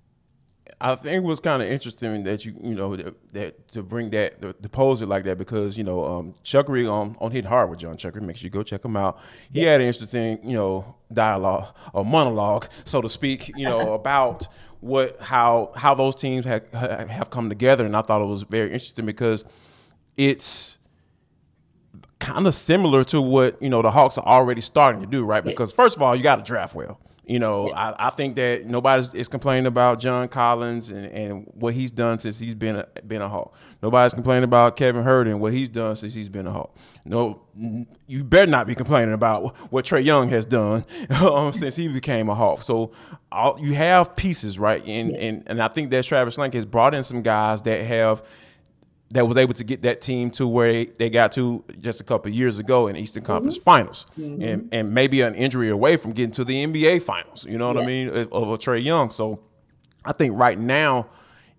I 0.81 0.95
think 0.95 1.17
it 1.17 1.23
was 1.23 1.41
kind 1.41 1.63
of 1.63 1.69
interesting 1.69 2.23
that 2.25 2.45
you 2.45 2.55
you 2.63 2.75
know 2.75 2.97
that, 2.97 3.33
that 3.33 3.69
to 3.73 3.83
bring 3.83 4.11
that 4.11 4.41
to, 4.43 4.53
to, 4.53 4.69
pose 4.69 5.03
it 5.03 5.07
like 5.07 5.25
that 5.25 5.39
because 5.39 5.79
you 5.79 5.85
know 5.85 6.05
um, 6.05 6.35
Chuckery 6.45 6.91
on 6.91 7.17
on 7.21 7.31
hit 7.31 7.47
hard 7.47 7.71
with 7.71 7.79
John 7.79 7.97
Chuckery. 7.97 8.23
Make 8.23 8.37
sure 8.37 8.47
you 8.47 8.51
go 8.51 8.63
check 8.63 8.85
him 8.85 8.97
out. 8.97 9.19
He 9.51 9.63
yeah. 9.63 9.73
had 9.73 9.81
an 9.81 9.87
interesting 9.87 10.39
you 10.43 10.55
know 10.55 10.97
dialogue 11.13 11.75
or 11.93 12.05
monologue, 12.05 12.69
so 12.85 13.01
to 13.01 13.09
speak, 13.09 13.49
you 13.57 13.65
know 13.65 13.95
about 14.01 14.47
what 14.81 15.21
how 15.21 15.73
how 15.77 15.95
those 15.95 16.15
teams 16.15 16.45
have 16.45 16.71
have 16.73 17.31
come 17.31 17.49
together, 17.49 17.85
and 17.87 17.97
I 17.97 18.03
thought 18.03 18.23
it 18.23 18.27
was 18.27 18.43
very 18.43 18.73
interesting 18.73 19.07
because 19.07 19.45
it's 20.17 20.79
kind 22.19 22.47
of 22.47 22.55
similar 22.55 23.03
to 23.05 23.21
what 23.21 23.61
you 23.63 23.69
know 23.69 23.83
the 23.83 23.91
Hawks 23.91 24.19
are 24.19 24.27
already 24.27 24.61
starting 24.61 25.01
to 25.01 25.07
do, 25.07 25.25
right? 25.25 25.45
Because 25.45 25.73
first 25.73 25.97
of 25.97 26.03
all, 26.03 26.15
you 26.15 26.23
got 26.23 26.37
to 26.37 26.43
draft 26.43 26.75
well. 26.75 27.01
You 27.31 27.39
know, 27.39 27.69
yeah. 27.69 27.95
I, 27.97 28.09
I, 28.09 28.11
think 28.11 28.35
that 28.35 28.67
nobody 28.67 29.07
is 29.17 29.29
complaining 29.29 29.67
about 29.67 30.01
John 30.01 30.27
Collins 30.27 30.91
and, 30.91 31.07
and 31.07 31.47
what 31.55 31.75
he's 31.75 31.93
done 31.93 32.19
since 32.19 32.41
he's 32.41 32.57
been 32.57 32.75
a, 32.75 32.89
been 33.07 33.23
a 33.23 33.29
Hawk. 33.29 33.55
Nobody's 33.81 34.13
complaining 34.13 34.43
about 34.43 34.77
Kevin 34.77 35.05
Huerter 35.05 35.29
and 35.29 35.41
what 35.41 35.53
he's 35.53 35.69
done 35.69 35.95
since 35.95 36.13
he's 36.13 36.29
been 36.29 36.49
a 36.49 36.51
Hawk. 36.51 36.77
No, 37.05 37.43
you 38.09 38.25
better 38.25 38.51
not 38.51 38.67
be 38.67 38.75
complaining 38.75 39.15
about 39.15 39.57
what 39.71 39.85
Trae 39.85 40.05
Young 40.05 40.29
has 40.31 40.45
done 40.45 40.85
um, 41.23 41.53
since 41.53 41.77
he 41.77 41.87
became 41.87 42.29
a 42.29 42.35
Hawk. 42.35 42.65
So 42.65 42.91
all, 43.31 43.57
you 43.61 43.75
have 43.75 44.17
pieces, 44.17 44.59
right? 44.59 44.85
And, 44.85 45.13
yeah. 45.13 45.19
and 45.19 45.45
and 45.47 45.63
I 45.63 45.69
think 45.69 45.91
that 45.91 46.05
Travis 46.05 46.37
Schlenk 46.37 46.55
has 46.55 46.65
brought 46.65 46.97
in 46.97 47.05
some 47.05 47.23
guys 47.23 47.63
that 47.63 47.85
have– 47.85 48.25
that 49.13 49.27
was 49.27 49.37
able 49.37 49.55
to 49.55 49.65
get 49.65 49.83
that 49.83 50.01
team 50.01 50.31
to 50.31 50.47
where 50.47 50.85
they 50.85 51.11
got 51.11 51.33
to 51.33 51.65
just 51.81 52.01
a 52.01 52.05
couple 52.05 52.31
years 52.31 52.59
ago 52.59 52.87
in 52.87 52.97
Eastern 52.97 53.25
Conference 53.25 53.57
mm-hmm. 53.57 53.65
Finals, 53.65 54.07
mm-hmm. 54.19 54.43
and 54.43 54.69
and 54.73 54.95
maybe 54.95 55.21
an 55.21 55.35
injury 55.35 55.69
away 55.69 55.97
from 55.97 56.13
getting 56.13 56.31
to 56.33 56.45
the 56.45 56.65
NBA 56.65 57.03
Finals. 57.03 57.45
You 57.45 57.59
know 57.59 57.69
what 57.69 57.77
yeah. 57.77 57.83
I 57.83 57.87
mean? 57.87 58.09
Of, 58.09 58.33
of 58.33 58.49
a 58.51 58.59
Trae 58.59 58.83
Young. 58.83 59.11
So 59.11 59.41
I 60.05 60.13
think 60.13 60.39
right 60.39 60.59
now 60.59 61.09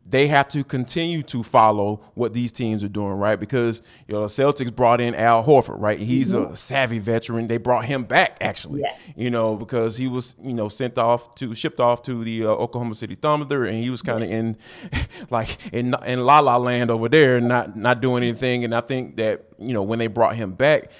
they 0.05 0.27
have 0.27 0.47
to 0.49 0.63
continue 0.63 1.21
to 1.23 1.43
follow 1.43 2.01
what 2.15 2.33
these 2.33 2.51
teams 2.51 2.83
are 2.83 2.89
doing, 2.89 3.13
right? 3.13 3.39
Because 3.39 3.81
you 4.07 4.13
know, 4.13 4.21
the 4.21 4.27
Celtics 4.27 4.73
brought 4.73 4.99
in 4.99 5.13
Al 5.15 5.43
Horford, 5.43 5.79
right? 5.79 5.99
He's 5.99 6.33
mm-hmm. 6.33 6.53
a 6.53 6.55
savvy 6.55 6.99
veteran. 6.99 7.47
They 7.47 7.57
brought 7.57 7.85
him 7.85 8.03
back 8.05 8.37
actually, 8.41 8.81
yes. 8.81 9.13
you 9.15 9.29
know, 9.29 9.55
because 9.55 9.97
he 9.97 10.07
was 10.07 10.35
you 10.41 10.53
know 10.53 10.69
sent 10.69 10.97
off 10.97 11.35
to 11.35 11.53
shipped 11.53 11.79
off 11.79 12.01
to 12.03 12.23
the 12.23 12.45
uh, 12.45 12.49
Oklahoma 12.49 12.95
City 12.95 13.15
Thunder, 13.15 13.65
and 13.65 13.77
he 13.77 13.89
was 13.89 14.01
kind 14.01 14.23
of 14.23 14.29
yeah. 14.29 14.37
in 14.37 14.57
like 15.29 15.57
in 15.71 15.95
in 16.05 16.25
La 16.25 16.39
La 16.39 16.57
Land 16.57 16.89
over 16.89 17.07
there, 17.07 17.39
not 17.39 17.75
not 17.75 18.01
doing 18.01 18.23
anything. 18.23 18.63
And 18.63 18.73
I 18.73 18.81
think 18.81 19.17
that 19.17 19.45
you 19.59 19.73
know 19.73 19.83
when 19.83 19.99
they 19.99 20.07
brought 20.07 20.35
him 20.35 20.53
back 20.53 20.91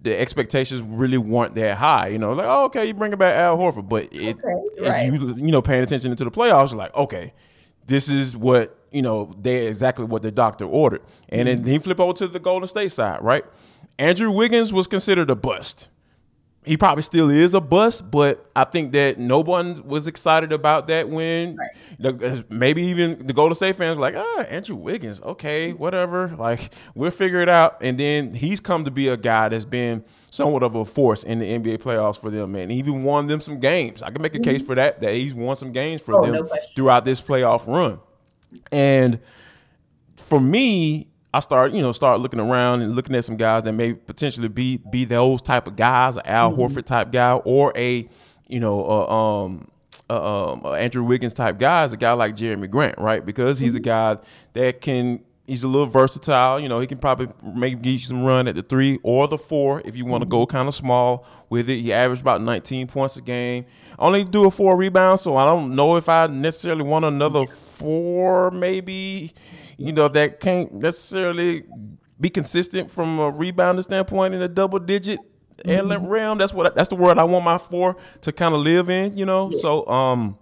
the 0.00 0.18
expectations 0.18 0.80
really 0.80 1.18
weren't 1.18 1.54
that 1.56 1.76
high. 1.76 2.08
You 2.08 2.18
know, 2.18 2.32
like, 2.32 2.46
oh, 2.46 2.64
okay, 2.64 2.86
you 2.86 2.94
bring 2.94 3.12
it 3.12 3.18
back 3.18 3.34
Al 3.34 3.58
Horford, 3.58 3.86
but 3.86 4.08
it, 4.12 4.38
okay, 4.38 4.88
right. 4.88 5.12
you, 5.12 5.34
you 5.36 5.52
know, 5.52 5.60
paying 5.60 5.82
attention 5.82 6.10
into 6.10 6.24
the 6.24 6.30
playoffs, 6.30 6.74
like, 6.74 6.94
okay, 6.94 7.34
this 7.86 8.08
is 8.08 8.36
what 8.36 8.78
you 8.90 9.02
know 9.02 9.34
they 9.40 9.66
exactly 9.66 10.04
what 10.04 10.22
the 10.22 10.30
doctor 10.30 10.64
ordered. 10.64 11.02
And 11.28 11.48
mm-hmm. 11.48 11.64
then 11.64 11.72
he 11.72 11.78
flip 11.78 12.00
over 12.00 12.12
to 12.14 12.28
the 12.28 12.38
golden 12.38 12.68
state 12.68 12.92
side 12.92 13.22
right? 13.22 13.44
Andrew 13.98 14.30
wiggins 14.30 14.72
was 14.72 14.86
considered 14.86 15.30
a 15.30 15.36
bust 15.36 15.88
he 16.64 16.76
probably 16.78 17.02
still 17.02 17.28
is 17.28 17.52
a 17.52 17.60
bust, 17.60 18.10
but 18.10 18.50
I 18.56 18.64
think 18.64 18.92
that 18.92 19.18
no 19.18 19.40
one 19.40 19.86
was 19.86 20.06
excited 20.06 20.50
about 20.52 20.86
that 20.86 21.08
when 21.08 21.56
right. 21.56 21.70
the, 21.98 22.44
maybe 22.48 22.82
even 22.84 23.26
the 23.26 23.34
Golden 23.34 23.54
State 23.54 23.76
fans 23.76 23.98
were 23.98 24.02
like, 24.02 24.14
ah, 24.16 24.42
Andrew 24.42 24.76
Wiggins, 24.76 25.20
okay, 25.22 25.72
whatever. 25.72 26.34
Like, 26.38 26.72
we'll 26.94 27.10
figure 27.10 27.40
it 27.40 27.48
out. 27.48 27.78
And 27.82 27.98
then 27.98 28.32
he's 28.32 28.60
come 28.60 28.84
to 28.86 28.90
be 28.90 29.08
a 29.08 29.16
guy 29.16 29.50
that's 29.50 29.66
been 29.66 30.04
somewhat 30.30 30.62
of 30.62 30.74
a 30.74 30.84
force 30.84 31.22
in 31.22 31.38
the 31.38 31.46
NBA 31.46 31.82
playoffs 31.82 32.18
for 32.18 32.30
them, 32.30 32.52
man. 32.52 32.70
He 32.70 32.78
even 32.78 33.02
won 33.02 33.26
them 33.26 33.40
some 33.40 33.60
games. 33.60 34.02
I 34.02 34.10
can 34.10 34.22
make 34.22 34.34
a 34.34 34.38
mm-hmm. 34.38 34.50
case 34.50 34.62
for 34.62 34.74
that, 34.74 35.00
that 35.00 35.14
he's 35.14 35.34
won 35.34 35.56
some 35.56 35.72
games 35.72 36.00
for 36.00 36.14
oh, 36.14 36.22
them 36.22 36.32
no 36.32 36.48
throughout 36.74 37.04
this 37.04 37.20
playoff 37.20 37.66
run. 37.66 38.00
And 38.72 39.20
for 40.16 40.40
me, 40.40 41.08
I 41.34 41.40
start, 41.40 41.72
you 41.72 41.82
know, 41.82 41.90
start 41.90 42.20
looking 42.20 42.38
around 42.38 42.82
and 42.82 42.94
looking 42.94 43.16
at 43.16 43.24
some 43.24 43.36
guys 43.36 43.64
that 43.64 43.72
may 43.72 43.92
potentially 43.92 44.46
be 44.46 44.76
be 44.76 45.04
those 45.04 45.42
type 45.42 45.66
of 45.66 45.74
guys, 45.74 46.16
an 46.16 46.22
Al 46.26 46.52
mm-hmm. 46.52 46.60
Horford 46.60 46.84
type 46.84 47.10
guy, 47.10 47.32
or 47.32 47.72
a, 47.74 48.08
you 48.46 48.60
know, 48.60 48.88
uh, 48.88 49.06
um, 49.12 49.68
uh, 50.08 50.52
um, 50.52 50.64
Andrew 50.64 51.02
Wiggins 51.02 51.34
type 51.34 51.58
guy 51.58 51.82
is 51.86 51.92
a 51.92 51.96
guy 51.96 52.12
like 52.12 52.36
Jerami 52.36 52.70
Grant, 52.70 52.98
right? 52.98 53.26
Because 53.26 53.58
he's 53.58 53.72
mm-hmm. 53.72 53.78
a 53.78 53.80
guy 53.80 54.18
that 54.52 54.80
can 54.80 55.24
he's 55.44 55.64
a 55.64 55.68
little 55.68 55.88
versatile. 55.88 56.60
You 56.60 56.68
know, 56.68 56.78
he 56.78 56.86
can 56.86 56.98
probably 56.98 57.26
make 57.42 57.82
get 57.82 57.90
you 57.90 57.98
some 57.98 58.22
run 58.22 58.46
at 58.46 58.54
the 58.54 58.62
three 58.62 59.00
or 59.02 59.26
the 59.26 59.36
four 59.36 59.82
if 59.84 59.96
you 59.96 60.04
want 60.04 60.22
to 60.22 60.26
mm-hmm. 60.26 60.42
go 60.42 60.46
kind 60.46 60.68
of 60.68 60.74
small 60.76 61.26
with 61.50 61.68
it. 61.68 61.80
He 61.80 61.92
averaged 61.92 62.22
about 62.22 62.42
19 62.42 62.86
points 62.86 63.16
a 63.16 63.22
game. 63.22 63.66
Only 63.98 64.22
do 64.22 64.44
a 64.44 64.52
four 64.52 64.76
rebound, 64.76 65.18
so 65.18 65.36
I 65.36 65.46
don't 65.46 65.74
know 65.74 65.96
if 65.96 66.08
I 66.08 66.28
necessarily 66.28 66.84
want 66.84 67.04
another 67.04 67.44
four, 67.44 68.52
maybe 68.52 69.34
you 69.76 69.92
know, 69.92 70.08
that 70.08 70.40
can't 70.40 70.72
necessarily 70.74 71.64
be 72.20 72.30
consistent 72.30 72.90
from 72.90 73.18
a 73.18 73.30
rebounding 73.30 73.82
standpoint 73.82 74.34
in 74.34 74.42
a 74.42 74.48
double 74.48 74.78
digit 74.78 75.20
mm-hmm. 75.58 76.06
realm. 76.06 76.38
That's 76.38 76.54
what 76.54 76.74
that's 76.74 76.88
the 76.88 76.96
word 76.96 77.18
I 77.18 77.24
want 77.24 77.44
my 77.44 77.58
four 77.58 77.96
to 78.22 78.32
kind 78.32 78.54
of 78.54 78.60
live 78.60 78.90
in. 78.90 79.16
You 79.16 79.26
know, 79.26 79.50
yeah. 79.52 79.58
so 79.60 79.86
um, 79.86 80.38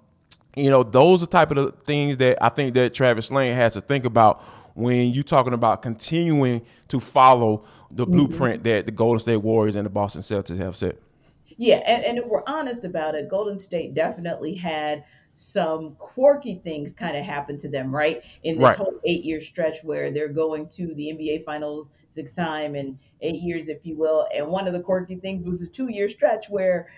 you 0.57 0.71
know, 0.71 0.83
those 0.83 1.23
are 1.23 1.27
type 1.27 1.51
of 1.51 1.57
the 1.57 1.73
things 1.85 2.19
that 2.19 2.43
I 2.43 2.49
think 2.49 2.75
that 2.75 2.95
Travis 2.95 3.31
Schlenk 3.31 3.55
has 3.55 3.75
to 3.75 3.81
think 3.81 4.05
about 4.05 4.43
when 4.75 5.11
you're 5.11 5.23
talking 5.23 5.53
about 5.53 5.83
continuing 5.83 6.63
to 6.89 7.01
follow 7.01 7.65
the 7.91 8.05
mm-hmm. 8.05 8.13
blueprint 8.13 8.65
that 8.65 8.87
the 8.87 8.93
Golden 8.93 9.19
State 9.19 9.37
Warriors 9.39 9.77
and 9.77 9.85
the 9.85 9.91
Boston 9.91 10.23
Celtics 10.23 10.59
have 10.59 10.77
set. 10.77 10.97
Yeah, 11.59 11.77
and, 11.87 12.05
and 12.05 12.19
if 12.19 12.25
we're 12.27 12.43
honest 12.47 12.85
about 12.85 13.15
it, 13.15 13.29
Golden 13.29 13.59
State 13.59 13.95
definitely 13.95 14.55
had 14.55 15.05
some 15.33 15.97
quirky 15.99 16.57
things 16.57 16.93
kind 16.93 17.17
of 17.17 17.25
happen 17.25 17.59
to 17.59 17.69
them, 17.69 17.95
right? 17.95 18.23
In 18.43 18.57
this 18.57 18.65
right. 18.65 18.77
whole 18.77 19.01
eight 19.07 19.25
year 19.25 19.41
stretch 19.41 19.83
where 19.83 20.11
they're 20.11 20.29
going 20.29 20.69
to 20.71 20.95
the 20.95 21.09
NBA 21.09 21.45
finals 21.45 21.91
six 22.09 22.35
time 22.35 22.77
in 22.77 22.99
eight 23.23 23.41
years, 23.41 23.69
if 23.69 23.85
you 23.85 23.97
will. 23.97 24.27
And 24.35 24.49
one 24.49 24.67
of 24.67 24.75
the 24.75 24.81
quirky 24.81 25.17
things 25.17 25.45
was 25.45 25.63
a 25.63 25.67
two 25.67 25.91
year 25.91 26.09
stretch 26.09 26.51
where 26.51 26.89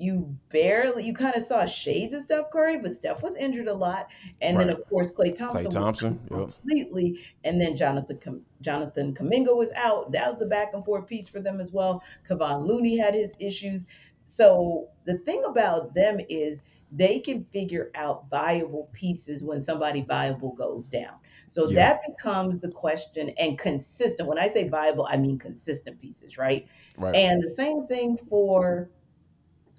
you 0.00 0.34
barely 0.48 1.04
you 1.04 1.12
kind 1.12 1.36
of 1.36 1.42
saw 1.42 1.66
shades 1.66 2.14
of 2.14 2.22
Steph 2.22 2.50
Curry, 2.50 2.78
but 2.78 2.92
Steph 2.92 3.22
was 3.22 3.36
injured 3.36 3.68
a 3.68 3.74
lot. 3.74 4.08
And 4.40 4.56
right. 4.56 4.66
then 4.66 4.76
of 4.76 4.88
course 4.88 5.12
Klay 5.12 5.34
Thompson, 5.34 5.66
Klay 5.66 5.70
Thompson 5.70 6.20
completely. 6.28 7.10
Yep. 7.10 7.20
And 7.44 7.60
then 7.60 7.76
Jonathan 7.76 8.42
Jonathan 8.62 9.14
Kuminga 9.14 9.54
was 9.54 9.72
out. 9.72 10.12
That 10.12 10.32
was 10.32 10.40
a 10.42 10.46
back 10.46 10.70
and 10.72 10.84
forth 10.84 11.06
piece 11.06 11.28
for 11.28 11.40
them 11.40 11.60
as 11.60 11.72
well. 11.72 12.02
Kevon 12.28 12.66
Looney 12.66 12.96
had 12.96 13.14
his 13.14 13.36
issues. 13.38 13.86
So 14.24 14.88
the 15.04 15.18
thing 15.18 15.42
about 15.44 15.92
them 15.92 16.18
is 16.28 16.62
they 16.92 17.20
can 17.20 17.44
figure 17.44 17.90
out 17.94 18.28
viable 18.30 18.90
pieces 18.92 19.42
when 19.42 19.60
somebody 19.60 20.02
viable 20.02 20.52
goes 20.54 20.86
down. 20.86 21.14
So 21.48 21.68
Yeah. 21.68 21.76
that 21.76 22.00
becomes 22.06 22.58
the 22.58 22.70
question 22.70 23.30
and 23.38 23.58
consistent. 23.58 24.28
When 24.28 24.38
I 24.38 24.48
say 24.48 24.68
viable, 24.68 25.06
I 25.08 25.16
mean 25.16 25.38
consistent 25.38 26.00
pieces, 26.00 26.36
right? 26.36 26.66
Right. 26.98 27.14
And 27.14 27.42
the 27.42 27.50
same 27.50 27.86
thing 27.86 28.16
for 28.16 28.90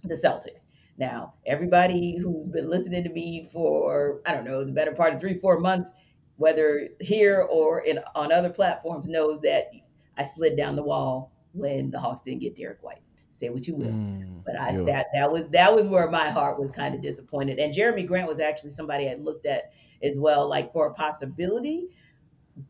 the 0.04 0.16
Celtics. 0.16 0.66
Now, 0.98 1.34
everybody 1.46 2.18
who's 2.18 2.48
been 2.48 2.70
listening 2.70 3.04
to 3.04 3.10
me 3.10 3.50
for, 3.52 4.22
I 4.26 4.34
don't 4.34 4.46
know, 4.46 4.64
the 4.64 4.72
better 4.72 4.92
part 4.92 5.14
of 5.14 5.20
three, 5.20 5.40
four 5.40 5.60
months, 5.60 5.94
whether 6.38 6.90
here 7.00 7.48
or 7.50 7.82
in 7.82 8.00
on 8.16 8.32
other 8.32 8.50
platforms, 8.50 9.08
knows 9.08 9.40
that 9.42 9.72
I 10.18 10.24
slid 10.24 10.56
down 10.58 10.76
the 10.76 10.84
wall 10.84 11.32
when 11.54 11.92
the 11.92 12.00
Hawks 12.00 12.22
didn't 12.22 12.42
get 12.42 12.56
Derrick 12.56 12.84
White. 12.84 13.02
Say 13.42 13.50
what 13.50 13.68
you 13.68 13.76
will. 13.76 13.88
Mm, 13.88 14.44
But 14.46 14.62
I 14.62 14.78
yeah. 14.78 14.84
that 14.84 15.08
that 15.16 15.32
was 15.32 15.50
that 15.50 15.74
was 15.74 15.88
where 15.88 16.10
my 16.12 16.30
heart 16.30 16.60
was 16.60 16.70
kind 16.70 16.94
of 16.94 17.02
disappointed. 17.02 17.58
And 17.58 17.74
Jerami 17.74 18.06
Grant 18.06 18.28
was 18.28 18.40
actually 18.40 18.70
somebody 18.70 19.10
I 19.10 19.16
looked 19.16 19.48
at 19.48 19.74
as 20.04 20.20
well, 20.20 20.48
like 20.48 20.72
for 20.72 20.86
a 20.86 20.94
possibility. 20.94 21.88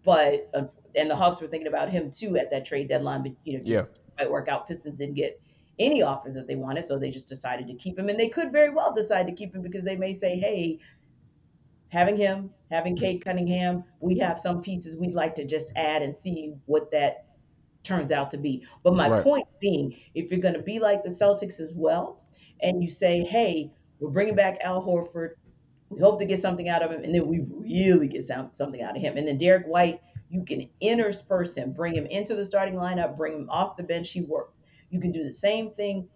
But 0.04 0.50
uh, 0.54 0.64
and 0.96 1.10
the 1.10 1.16
Hawks 1.16 1.42
were 1.42 1.48
thinking 1.48 1.68
about 1.68 1.90
him 1.90 2.10
too 2.10 2.38
at 2.38 2.50
that 2.52 2.66
trade 2.66 2.88
deadline, 2.88 3.24
but 3.24 3.34
you 3.44 3.54
know, 3.54 3.60
just 3.60 3.70
Yeah. 3.70 3.84
might 4.18 4.32
work 4.32 4.48
out. 4.48 4.66
Pistons 4.66 4.98
didn't 4.98 5.16
get 5.16 5.42
any 5.78 6.02
offers 6.02 6.36
that 6.36 6.48
they 6.48 6.56
wanted, 6.56 6.86
so 6.86 6.98
they 6.98 7.10
just 7.10 7.28
decided 7.28 7.68
to 7.68 7.74
keep 7.74 8.00
him. 8.00 8.08
And 8.08 8.18
they 8.18 8.30
could 8.30 8.54
very 8.54 8.70
well 8.70 8.94
decide 8.94 9.28
to 9.28 9.34
keep 9.34 9.54
him 9.54 9.62
because 9.62 9.84
they 9.84 9.98
may 9.98 10.14
say, 10.14 10.38
hey, 10.38 10.80
having 11.90 12.16
him, 12.16 12.50
having 12.70 12.96
Cade 12.96 13.24
Cunningham, 13.26 13.84
we 14.00 14.18
have 14.20 14.40
some 14.40 14.62
pieces 14.62 14.96
we'd 14.96 15.14
like 15.14 15.36
to 15.36 15.44
just 15.44 15.72
add 15.76 16.02
and 16.02 16.16
see 16.16 16.54
what 16.66 16.90
that 16.92 17.26
turns 17.84 18.12
out 18.12 18.32
to 18.32 18.38
be. 18.38 18.64
But 18.84 18.96
my 18.96 19.10
Right. 19.10 19.24
point 19.24 19.48
being, 19.60 19.96
if 20.14 20.32
you're 20.32 20.40
going 20.40 20.54
to 20.56 20.62
be 20.62 20.80
like 20.80 21.04
the 21.04 21.10
Celtics 21.10 21.60
as 21.60 21.74
well, 21.76 22.24
and 22.62 22.82
you 22.84 22.90
say, 22.90 23.24
hey, 23.24 23.72
we're 24.00 24.12
bringing 24.12 24.36
back 24.36 24.60
Al 24.62 24.84
Horford, 24.84 25.32
we 25.90 26.00
hope 26.00 26.20
to 26.20 26.26
get 26.26 26.42
something 26.42 26.70
out 26.70 26.82
of 26.84 26.92
him, 26.92 27.04
and 27.04 27.14
then 27.14 27.28
we 27.28 27.46
really 27.50 28.08
get 28.08 28.24
some, 28.24 28.50
something 28.54 28.82
out 28.82 28.96
of 28.96 29.02
him. 29.02 29.18
And 29.18 29.28
then 29.28 29.38
Derrick 29.38 29.68
White, 29.68 30.00
you 30.30 30.46
can 30.46 30.70
intersperse 30.80 31.56
him, 31.56 31.74
bring 31.74 31.96
him 31.96 32.06
into 32.06 32.36
the 32.36 32.46
starting 32.46 32.76
lineup, 32.76 33.18
bring 33.18 33.34
him 33.34 33.50
off 33.50 33.76
the 33.76 33.84
bench. 33.84 34.12
He 34.12 34.22
works. 34.22 34.62
You 34.90 35.02
can 35.02 35.12
do 35.12 35.24
the 35.24 35.34
same 35.34 35.74
thing 35.74 36.08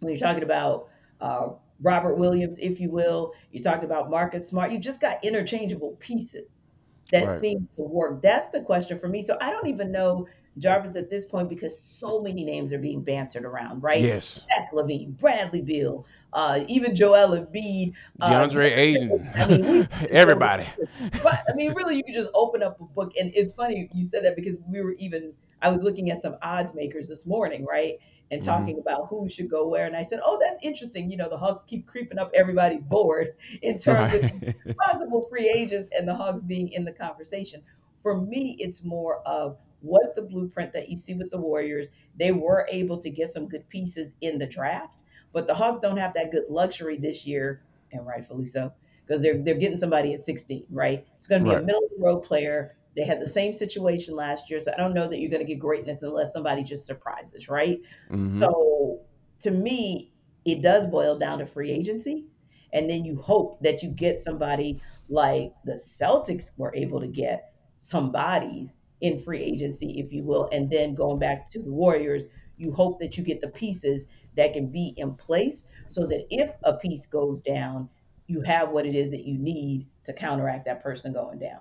when 0.00 0.10
you're 0.12 0.18
talking 0.18 0.42
about 0.42 0.88
uh, 1.20 1.48
Robert 1.80 2.16
Williams, 2.16 2.58
if 2.58 2.80
you 2.80 2.90
will. 2.90 3.32
You 3.52 3.62
talked 3.62 3.84
about 3.84 4.10
Marcus 4.10 4.48
Smart. 4.48 4.72
You 4.72 4.78
just 4.78 5.00
got 5.00 5.24
interchangeable 5.24 5.96
pieces 6.00 6.66
that 7.12 7.26
Right. 7.26 7.40
seem 7.40 7.68
to 7.76 7.82
work. 7.82 8.22
That's 8.22 8.50
the 8.50 8.60
question 8.60 8.98
for 8.98 9.08
me. 9.08 9.22
So 9.22 9.38
I 9.40 9.50
don't 9.50 9.66
even 9.66 9.90
know 9.90 10.26
Jarvis 10.60 10.96
at 10.96 11.10
this 11.10 11.24
point 11.24 11.48
because 11.48 11.78
so 11.78 12.20
many 12.20 12.44
names 12.44 12.72
are 12.72 12.78
being 12.78 13.02
bantered 13.02 13.44
around, 13.44 13.82
right? 13.82 14.00
Yes. 14.02 14.40
Zach 14.48 14.70
LaVine, 14.72 15.18
Bradley 15.18 15.62
Beal, 15.62 16.04
uh, 16.32 16.60
even 16.68 16.94
Joel 16.94 17.30
Embiid, 17.30 17.94
uh, 18.20 18.30
DeAndre 18.30 18.70
Ayton. 18.76 19.30
I 19.34 19.46
mean, 19.48 19.66
we- 19.70 19.88
Everybody. 20.10 20.66
but 21.22 21.40
I 21.48 21.54
mean, 21.54 21.72
really, 21.74 21.96
you 21.96 22.04
could 22.04 22.14
just 22.14 22.30
open 22.34 22.62
up 22.62 22.80
a 22.80 22.84
book, 22.84 23.12
and 23.18 23.32
it's 23.34 23.52
funny 23.54 23.88
you 23.92 24.04
said 24.04 24.24
that 24.24 24.36
because 24.36 24.56
we 24.68 24.80
were 24.80 24.92
even. 24.92 25.32
I 25.62 25.68
was 25.68 25.82
looking 25.82 26.10
at 26.10 26.22
some 26.22 26.36
odds 26.40 26.72
makers 26.74 27.06
this 27.06 27.26
morning, 27.26 27.66
right, 27.66 27.98
and 28.30 28.40
Mhm. 28.40 28.46
talking 28.46 28.78
about 28.78 29.08
who 29.08 29.28
should 29.28 29.50
go 29.50 29.68
where, 29.68 29.84
and 29.86 29.94
I 29.94 30.02
said, 30.02 30.20
"Oh, 30.24 30.38
that's 30.40 30.58
interesting. 30.64 31.10
You 31.10 31.18
know, 31.18 31.28
the 31.28 31.36
Hawks 31.36 31.64
keep 31.64 31.86
creeping 31.86 32.18
up 32.18 32.30
everybody's 32.32 32.82
board 32.82 33.34
in 33.62 33.76
terms 33.78 34.14
of 34.14 34.76
possible 34.78 35.26
free 35.28 35.50
agents 35.50 35.90
and 35.98 36.08
the 36.08 36.14
Hogs 36.14 36.40
being 36.42 36.68
in 36.72 36.84
the 36.84 36.92
conversation. 36.92 37.60
For 38.02 38.18
me, 38.18 38.56
it's 38.58 38.82
more 38.84 39.20
of 39.26 39.58
what's 39.82 40.14
the 40.14 40.22
blueprint 40.22 40.72
that 40.72 40.88
you 40.88 40.96
see 40.96 41.14
with 41.14 41.30
the 41.30 41.38
Warriors. 41.38 41.88
They 42.16 42.32
were 42.32 42.66
able 42.70 42.98
to 42.98 43.10
get 43.10 43.30
some 43.30 43.48
good 43.48 43.68
pieces 43.68 44.14
in 44.20 44.38
the 44.38 44.46
draft, 44.46 45.04
but 45.32 45.46
the 45.46 45.54
Hawks 45.54 45.78
don't 45.78 45.96
have 45.96 46.14
that 46.14 46.30
good 46.30 46.44
luxury 46.48 46.98
this 46.98 47.26
year, 47.26 47.62
and 47.92 48.06
rightfully 48.06 48.46
so, 48.46 48.72
because 49.06 49.22
they're 49.22 49.38
they're 49.38 49.54
getting 49.54 49.78
somebody 49.78 50.14
at 50.14 50.20
16, 50.20 50.66
right? 50.70 51.06
It's 51.16 51.26
going 51.26 51.42
to 51.42 51.48
be 51.48 51.54
a 51.54 51.60
middle 51.60 51.82
of 51.84 51.90
the 51.96 52.02
road 52.04 52.20
player. 52.20 52.76
They 52.96 53.04
had 53.04 53.20
the 53.20 53.26
same 53.26 53.52
situation 53.52 54.16
last 54.16 54.50
year, 54.50 54.58
so 54.58 54.72
I 54.72 54.76
don't 54.76 54.94
know 54.94 55.08
that 55.08 55.20
you're 55.20 55.30
going 55.30 55.46
to 55.46 55.50
get 55.50 55.60
greatness 55.60 56.02
unless 56.02 56.32
somebody 56.32 56.64
just 56.64 56.86
surprises, 56.86 57.48
right? 57.48 57.80
Mhm. 58.10 58.26
So 58.26 59.00
to 59.40 59.50
me, 59.50 60.12
it 60.44 60.62
does 60.62 60.86
boil 60.86 61.18
down 61.18 61.38
to 61.38 61.46
free 61.46 61.70
agency. 61.70 62.26
And 62.72 62.88
then 62.88 63.04
you 63.04 63.20
hope 63.20 63.60
that 63.62 63.82
you 63.82 63.90
get 63.90 64.20
somebody 64.20 64.80
like 65.08 65.52
the 65.64 65.72
Celtics 65.72 66.56
were 66.56 66.74
able 66.74 67.00
to 67.00 67.08
get 67.08 67.52
some 67.74 68.12
bodies 68.12 68.76
in 69.00 69.18
free 69.18 69.42
agency, 69.42 69.98
if 69.98 70.12
you 70.12 70.22
will. 70.22 70.48
And 70.52 70.70
then 70.70 70.94
going 70.94 71.18
back 71.18 71.50
to 71.52 71.62
the 71.62 71.70
Warriors, 71.70 72.28
you 72.56 72.72
hope 72.72 73.00
that 73.00 73.16
you 73.16 73.24
get 73.24 73.40
the 73.40 73.48
pieces 73.48 74.06
that 74.36 74.52
can 74.52 74.66
be 74.66 74.94
in 74.96 75.14
place 75.14 75.64
so 75.88 76.06
that 76.06 76.26
if 76.30 76.50
a 76.64 76.74
piece 76.74 77.06
goes 77.06 77.40
down, 77.40 77.88
you 78.26 78.42
have 78.42 78.70
what 78.70 78.86
it 78.86 78.94
is 78.94 79.10
that 79.10 79.24
you 79.24 79.38
need 79.38 79.86
to 80.04 80.12
counteract 80.12 80.64
that 80.66 80.82
person 80.82 81.12
going 81.12 81.38
down. 81.38 81.60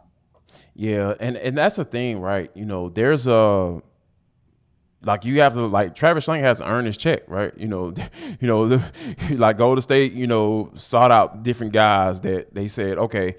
Yeah, 0.76 1.14
and 1.20 1.38
and 1.38 1.58
that's 1.58 1.76
the 1.76 1.84
thing, 1.84 2.20
right? 2.20 2.52
You 2.54 2.66
know, 2.66 2.90
there's 2.90 3.28
a 3.28 3.82
like 5.04 5.26
you 5.26 5.40
have 5.42 5.54
to 5.54 5.66
like 5.66 5.96
Travis 5.96 6.28
Schlenk 6.28 6.42
has 6.42 6.60
to 6.60 6.68
earn 6.68 6.86
his 6.86 6.98
check, 6.98 7.24
right? 7.28 7.54
You 7.58 7.68
know, 7.68 7.94
you 8.40 8.48
know, 8.48 8.68
the, 8.68 8.84
like 9.32 9.58
Golden 9.58 9.82
State, 9.82 10.14
you 10.14 10.28
know, 10.28 10.72
sought 10.76 11.12
out 11.12 11.44
different 11.44 11.74
guys 11.74 12.22
that 12.22 12.54
they 12.54 12.68
said, 12.68 12.98
okay, 12.98 13.36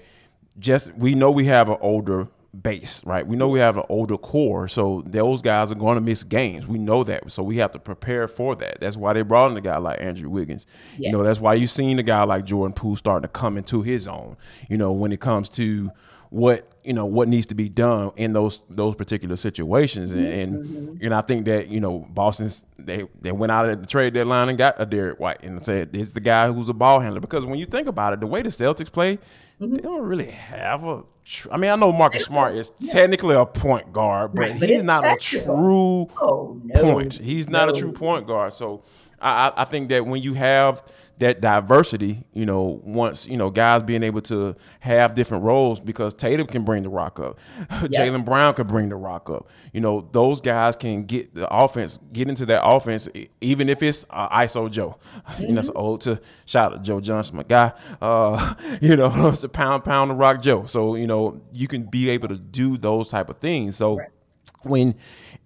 just 0.59 0.93
we 0.95 1.15
know 1.15 1.31
we 1.31 1.45
have 1.45 1.69
an 1.69 1.77
older 1.81 2.27
base, 2.59 3.01
right? 3.05 3.25
We 3.25 3.35
know 3.35 3.47
we 3.47 3.59
have 3.59 3.77
an 3.77 3.83
older 3.89 4.17
core, 4.17 4.67
so 4.67 5.03
those 5.05 5.41
guys 5.41 5.71
are 5.71 5.75
going 5.75 5.95
to 5.95 6.01
miss 6.01 6.23
games. 6.23 6.67
We 6.67 6.77
know 6.77 7.03
that, 7.03 7.31
so 7.31 7.43
we 7.43 7.57
have 7.57 7.71
to 7.71 7.79
prepare 7.79 8.27
for 8.27 8.55
that. 8.57 8.79
That's 8.81 8.97
why 8.97 9.13
they 9.13 9.21
brought 9.21 9.51
in 9.51 9.57
a 9.57 9.61
guy 9.61 9.77
like 9.77 10.01
Andrew 10.01 10.29
Wiggins. 10.29 10.65
You 10.97 11.11
know, 11.11 11.23
that's 11.23 11.39
why 11.39 11.53
you've 11.53 11.71
seen 11.71 11.99
a 11.99 12.03
guy 12.03 12.23
like 12.23 12.45
Jordan 12.45 12.73
Poole 12.73 12.95
starting 12.95 13.23
to 13.23 13.27
come 13.27 13.57
into 13.57 13.81
his 13.81 14.07
own. 14.07 14.37
You 14.69 14.77
know, 14.77 14.91
when 14.91 15.11
it 15.11 15.19
comes 15.19 15.49
to 15.51 15.91
what 16.29 16.71
you 16.83 16.93
know 16.93 17.05
what 17.05 17.27
needs 17.27 17.45
to 17.45 17.55
be 17.55 17.67
done 17.67 18.11
in 18.15 18.31
those 18.33 18.61
those 18.69 18.95
particular 18.95 19.35
situations, 19.35 20.13
and 20.13 20.25
mm-hmm. 20.25 20.77
and, 20.77 21.01
and 21.01 21.13
I 21.13 21.21
think 21.21 21.45
that 21.45 21.67
you 21.67 21.79
know 21.79 22.07
Boston's 22.09 22.65
they 22.79 23.05
they 23.21 23.31
went 23.31 23.51
out 23.51 23.69
at 23.69 23.81
the 23.81 23.87
trade 23.87 24.13
deadline 24.13 24.49
and 24.49 24.57
got 24.57 24.75
a 24.77 24.85
Derrick 24.85 25.19
White 25.19 25.43
and 25.43 25.63
said 25.63 25.91
this 25.91 26.07
is 26.07 26.13
the 26.13 26.21
guy 26.21 26.51
who's 26.51 26.69
a 26.69 26.73
ball 26.73 27.01
handler 27.01 27.19
because 27.19 27.45
when 27.45 27.59
you 27.59 27.65
think 27.65 27.87
about 27.87 28.13
it, 28.13 28.21
the 28.21 28.27
way 28.27 28.41
the 28.41 28.49
Celtics 28.49 28.91
play, 28.91 29.19
Mm-hmm. 29.61 29.75
they 29.75 29.81
don't 29.81 30.01
really 30.01 30.31
have 30.31 30.83
a. 30.85 31.03
Tr- 31.23 31.49
I 31.51 31.57
mean, 31.57 31.69
I 31.69 31.75
know 31.75 31.91
Marcus 31.91 32.23
Smart 32.25 32.55
is 32.55 32.71
technically 32.91 33.35
a 33.35 33.45
point 33.45 33.93
guard, 33.93 34.33
but 34.33 34.41
Right, 34.41 34.59
but 34.59 34.69
he's 34.69 34.81
not 34.83 35.05
a 35.05 35.15
true 35.17 36.07
Oh, 36.19 36.59
no. 36.63 36.81
point. 36.81 37.13
He's 37.19 37.47
not 37.47 37.69
a 37.69 37.73
true 37.73 37.91
point 37.91 38.25
guard. 38.27 38.53
So 38.53 38.81
I- 39.21 39.53
I 39.55 39.63
think 39.65 39.89
that 39.89 40.05
when 40.07 40.23
you 40.23 40.33
have 40.33 40.83
that 41.21 41.39
diversity, 41.39 42.23
you 42.33 42.47
know, 42.47 42.81
once 42.83 43.27
you 43.27 43.37
know 43.37 43.51
guys 43.51 43.83
being 43.83 44.01
able 44.01 44.21
to 44.21 44.55
have 44.79 45.13
different 45.13 45.43
roles, 45.43 45.79
because 45.79 46.15
Tatum 46.15 46.47
can 46.47 46.63
bring 46.63 46.81
the 46.81 46.89
rock 46.89 47.19
up, 47.19 47.39
Jaylen 47.69 48.25
Brown 48.25 48.55
can 48.55 48.65
bring 48.65 48.89
the 48.89 48.95
rock 48.95 49.29
up. 49.29 49.47
You 49.71 49.81
know, 49.81 50.09
those 50.11 50.41
guys 50.41 50.75
can 50.75 51.05
get 51.05 51.33
the 51.35 51.47
offense, 51.47 51.99
get 52.11 52.27
into 52.27 52.47
that 52.47 52.65
offense, 52.65 53.07
even 53.39 53.69
if 53.69 53.83
it's 53.83 54.03
uh, 54.09 54.29
ISO 54.29 54.69
Joe. 54.69 54.97
You 55.39 55.53
know, 55.53 55.61
old 55.75 56.01
to 56.01 56.21
shout 56.45 56.73
out 56.73 56.83
Joe 56.83 56.99
Johnson, 56.99 57.37
my 57.37 57.43
guy. 57.43 57.71
Uh, 58.01 58.55
you 58.81 58.95
know, 58.95 59.29
it's 59.29 59.43
a 59.43 59.49
pound 59.49 59.83
pound 59.83 60.11
the 60.11 60.15
rock 60.15 60.41
Joe. 60.41 60.65
So 60.65 60.95
you 60.95 61.07
know, 61.07 61.41
you 61.51 61.67
can 61.67 61.83
be 61.83 62.09
able 62.09 62.27
to 62.27 62.37
do 62.37 62.77
those 62.77 63.09
type 63.09 63.29
of 63.29 63.37
things. 63.37 63.75
So 63.75 63.99
when 64.63 64.95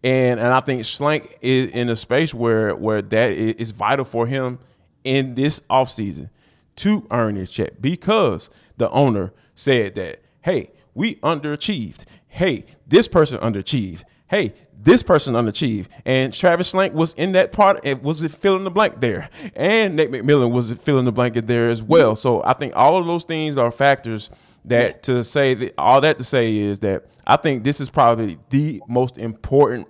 and 0.04 0.40
and 0.40 0.54
I 0.54 0.60
think 0.62 0.84
Schlenk 0.84 1.30
is 1.42 1.72
in 1.72 1.90
a 1.90 1.96
space 1.96 2.34
where 2.34 2.76
where 2.76 3.02
that 3.02 3.32
is 3.32 3.72
vital 3.72 4.06
for 4.06 4.28
him 4.28 4.60
in 5.06 5.36
this 5.36 5.62
offseason 5.70 6.30
to 6.76 7.08
earn 7.12 7.38
his 7.38 7.50
check 7.50 7.74
because 7.80 8.50
the 8.78 8.90
owner 8.90 9.32
said 9.56 9.96
that 9.96 10.22
hey 10.42 10.72
we 10.94 11.16
underachieved. 11.16 12.04
Hey 12.28 12.66
this 12.86 13.08
person 13.08 13.40
underachieved. 13.40 14.04
Hey 14.28 14.54
this 14.78 15.02
person 15.02 15.34
underachieved. 15.34 15.88
And 16.04 16.34
Travis 16.34 16.74
Schlenk 16.74 16.92
was 16.92 17.14
in 17.14 17.32
that 17.32 17.52
part 17.52 17.80
it 17.86 18.04
was 18.04 18.22
filling 18.34 18.66
the 18.66 18.72
blank 18.72 19.00
there. 19.00 19.30
And 19.56 19.96
Nate 19.96 20.12
McMillan 20.12 20.52
was 20.52 20.72
filling 20.74 21.06
the 21.06 21.12
blanket 21.12 21.48
there 21.48 21.70
as 21.70 21.82
well. 21.82 22.16
So 22.16 22.44
I 22.44 22.54
think 22.54 22.76
all 22.76 22.98
of 22.98 23.06
those 23.06 23.24
things 23.24 23.58
are 23.58 23.72
factors 23.72 24.30
that 24.66 25.04
to 25.04 25.24
say 25.24 25.54
that 25.54 25.74
all 25.78 26.02
that 26.02 26.18
to 26.18 26.24
say 26.24 26.58
is 26.58 26.80
that 26.80 27.06
I 27.26 27.38
think 27.38 27.64
this 27.64 27.80
is 27.80 27.90
probably 27.90 28.38
the 28.50 28.82
most 28.88 29.18
important 29.18 29.88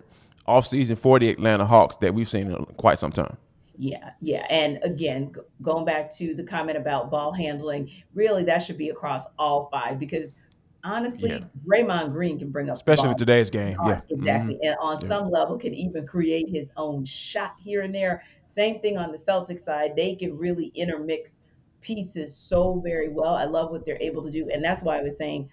offseason 0.48 0.98
for 0.98 1.18
the 1.18 1.30
Atlanta 1.30 1.66
Hawks 1.66 1.98
that 1.98 2.14
we've 2.14 2.30
seen 2.30 2.52
in 2.52 2.66
quite 2.78 3.00
some 3.00 3.12
time. 3.12 3.38
Yeah, 3.78 4.12
yeah. 4.22 4.46
And 4.50 4.80
again, 4.84 5.32
g- 5.34 5.42
going 5.62 5.86
back 5.86 6.14
to 6.18 6.34
the 6.34 6.44
comment 6.44 6.78
about 6.78 7.12
ball 7.12 7.32
handling, 7.32 7.92
really 8.14 8.44
that 8.44 8.60
should 8.60 8.78
be 8.78 8.90
across 8.90 9.26
all 9.38 9.70
five 9.72 10.00
because 10.00 10.36
honestly, 10.84 11.30
Yeah. 11.30 11.40
Draymond 11.68 12.12
Green 12.14 12.38
can 12.40 12.52
bring 12.52 12.70
up 12.70 12.76
Especially 12.76 13.10
ball. 13.10 13.16
today's 13.16 13.50
game. 13.50 13.78
Yeah. 13.86 13.96
Mm-hmm. 14.02 14.14
exactly. 14.20 14.60
And 14.64 14.76
on 14.80 15.00
Yeah. 15.02 15.08
some 15.08 15.30
level, 15.30 15.58
can 15.58 15.74
even 15.74 16.06
create 16.06 16.48
his 16.50 16.72
own 16.78 17.06
shot 17.06 17.56
here 17.60 17.82
and 17.82 17.94
there. 17.94 18.24
Same 18.48 18.80
thing 18.80 18.98
on 18.98 19.12
the 19.12 19.18
Celtics 19.18 19.60
side. 19.62 19.96
They 19.96 20.16
can 20.16 20.38
really 20.38 20.68
intermix 20.76 21.40
pieces 21.82 22.36
so 22.36 22.80
very 22.84 23.10
well. 23.10 23.36
I 23.36 23.44
love 23.46 23.72
what 23.72 23.86
they're 23.86 23.98
able 24.02 24.24
to 24.24 24.32
do. 24.32 24.50
And 24.50 24.64
that's 24.64 24.82
why 24.82 24.98
I 24.98 25.02
was 25.02 25.18
saying 25.18 25.50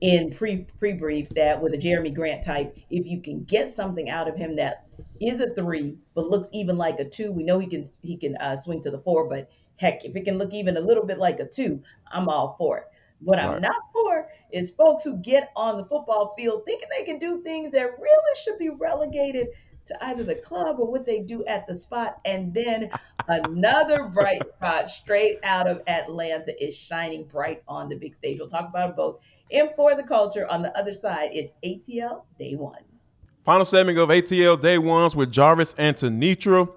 in 0.00 0.30
pre 0.30 0.66
pre 0.78 0.92
brief 0.92 1.28
that 1.30 1.60
with 1.60 1.74
a 1.74 1.78
Jerami 1.78 2.14
Grant 2.14 2.44
type, 2.44 2.76
if 2.90 3.06
you 3.06 3.20
can 3.20 3.44
get 3.44 3.70
something 3.70 4.10
out 4.10 4.28
of 4.28 4.36
him 4.36 4.56
that 4.56 4.86
is 5.20 5.40
a 5.40 5.54
three, 5.54 5.96
but 6.14 6.28
looks 6.28 6.48
even 6.52 6.76
like 6.76 6.98
a 6.98 7.04
two, 7.04 7.32
we 7.32 7.42
know 7.42 7.58
he 7.58 7.66
can 7.66 7.84
he 8.02 8.16
can 8.16 8.36
uh, 8.36 8.56
swing 8.56 8.80
to 8.82 8.90
the 8.90 9.00
four, 9.00 9.28
but 9.28 9.50
Heck, 9.78 10.04
if 10.04 10.16
it 10.16 10.24
can 10.24 10.38
look 10.38 10.52
even 10.52 10.76
a 10.76 10.80
little 10.80 11.06
bit 11.06 11.18
like 11.18 11.38
a 11.38 11.46
two, 11.46 11.82
I'm 12.10 12.28
all 12.28 12.56
for 12.58 12.78
it. 12.78 12.84
What 13.20 13.38
I'm 13.38 13.60
not 13.60 13.82
for 13.92 14.28
is 14.52 14.70
folks 14.70 15.02
who 15.02 15.16
get 15.16 15.50
on 15.56 15.76
the 15.76 15.84
football 15.84 16.34
field 16.36 16.64
thinking 16.64 16.88
they 16.90 17.04
can 17.04 17.18
do 17.18 17.42
things 17.42 17.72
that 17.72 17.98
really 17.98 18.34
should 18.42 18.58
be 18.58 18.68
relegated 18.68 19.48
to 19.86 20.04
either 20.06 20.22
the 20.22 20.34
club 20.36 20.78
or 20.78 20.90
what 20.90 21.06
they 21.06 21.20
do 21.20 21.44
at 21.46 21.66
the 21.66 21.74
spot. 21.76 22.18
And 22.24 22.52
then 22.52 22.90
another 23.28 24.04
bright 24.04 24.42
spot 24.56 24.88
straight 24.90 25.38
out 25.42 25.66
of 25.66 25.82
Atlanta 25.86 26.54
is 26.62 26.76
shining 26.76 27.24
bright 27.24 27.62
on 27.66 27.88
the 27.88 27.96
big 27.96 28.14
stage. 28.14 28.38
We'll 28.38 28.48
talk 28.48 28.68
about 28.68 28.96
both 28.96 29.20
in 29.50 29.70
For 29.76 29.94
the 29.94 30.02
Culture. 30.02 30.46
On 30.46 30.62
the 30.62 30.76
other 30.78 30.92
side, 30.92 31.30
it's 31.32 31.54
ATL 31.64 32.22
Day 32.38 32.54
Ones. 32.54 33.06
Final 33.44 33.64
segment 33.64 33.98
of 33.98 34.08
ATL 34.08 34.60
Day 34.60 34.78
Ones 34.78 35.16
with 35.16 35.32
Jarvis 35.32 35.74
and 35.78 35.96
Tenitra. 35.96 36.68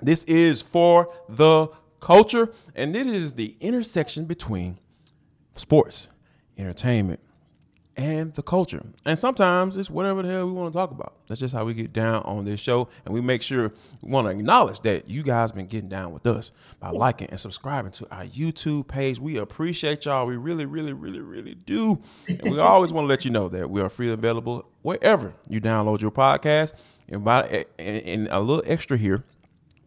This 0.00 0.24
is 0.24 0.62
for 0.62 1.12
the 1.28 1.68
culture, 2.00 2.50
and 2.74 2.94
it 2.94 3.06
is 3.06 3.34
the 3.34 3.56
intersection 3.60 4.24
between 4.24 4.78
sports, 5.56 6.08
entertainment, 6.56 7.20
and 7.98 8.32
the 8.34 8.42
culture. 8.42 8.80
And 9.04 9.18
sometimes 9.18 9.76
it's 9.76 9.90
whatever 9.90 10.22
the 10.22 10.28
hell 10.28 10.46
we 10.46 10.52
want 10.52 10.72
to 10.72 10.78
talk 10.78 10.92
about. 10.92 11.14
That's 11.26 11.40
just 11.40 11.52
how 11.52 11.64
we 11.64 11.74
get 11.74 11.92
down 11.92 12.22
on 12.22 12.44
this 12.44 12.60
show. 12.60 12.88
And 13.04 13.12
we 13.12 13.20
make 13.20 13.42
sure 13.42 13.72
we 14.00 14.12
want 14.12 14.28
to 14.28 14.30
acknowledge 14.30 14.80
that 14.82 15.10
you 15.10 15.24
guys 15.24 15.50
have 15.50 15.56
been 15.56 15.66
getting 15.66 15.88
down 15.88 16.12
with 16.12 16.24
us 16.24 16.52
by 16.78 16.90
liking 16.90 17.28
and 17.28 17.40
subscribing 17.40 17.90
to 17.92 18.06
our 18.14 18.24
YouTube 18.24 18.86
page. 18.86 19.18
We 19.18 19.36
appreciate 19.36 20.04
y'all. 20.04 20.26
We 20.26 20.36
really, 20.36 20.64
really, 20.64 20.92
really, 20.92 21.20
really 21.20 21.56
do. 21.56 22.00
And 22.28 22.52
we 22.52 22.58
always 22.60 22.92
want 22.92 23.06
to 23.06 23.08
let 23.08 23.24
you 23.24 23.32
know 23.32 23.48
that 23.48 23.68
we 23.68 23.80
are 23.80 23.88
free 23.88 24.12
available 24.12 24.70
wherever 24.82 25.34
you 25.48 25.60
download 25.60 26.00
your 26.00 26.12
podcast. 26.12 26.74
And, 27.08 27.24
by, 27.24 27.66
and 27.78 28.28
a 28.30 28.38
little 28.38 28.62
extra 28.64 28.96
here 28.96 29.24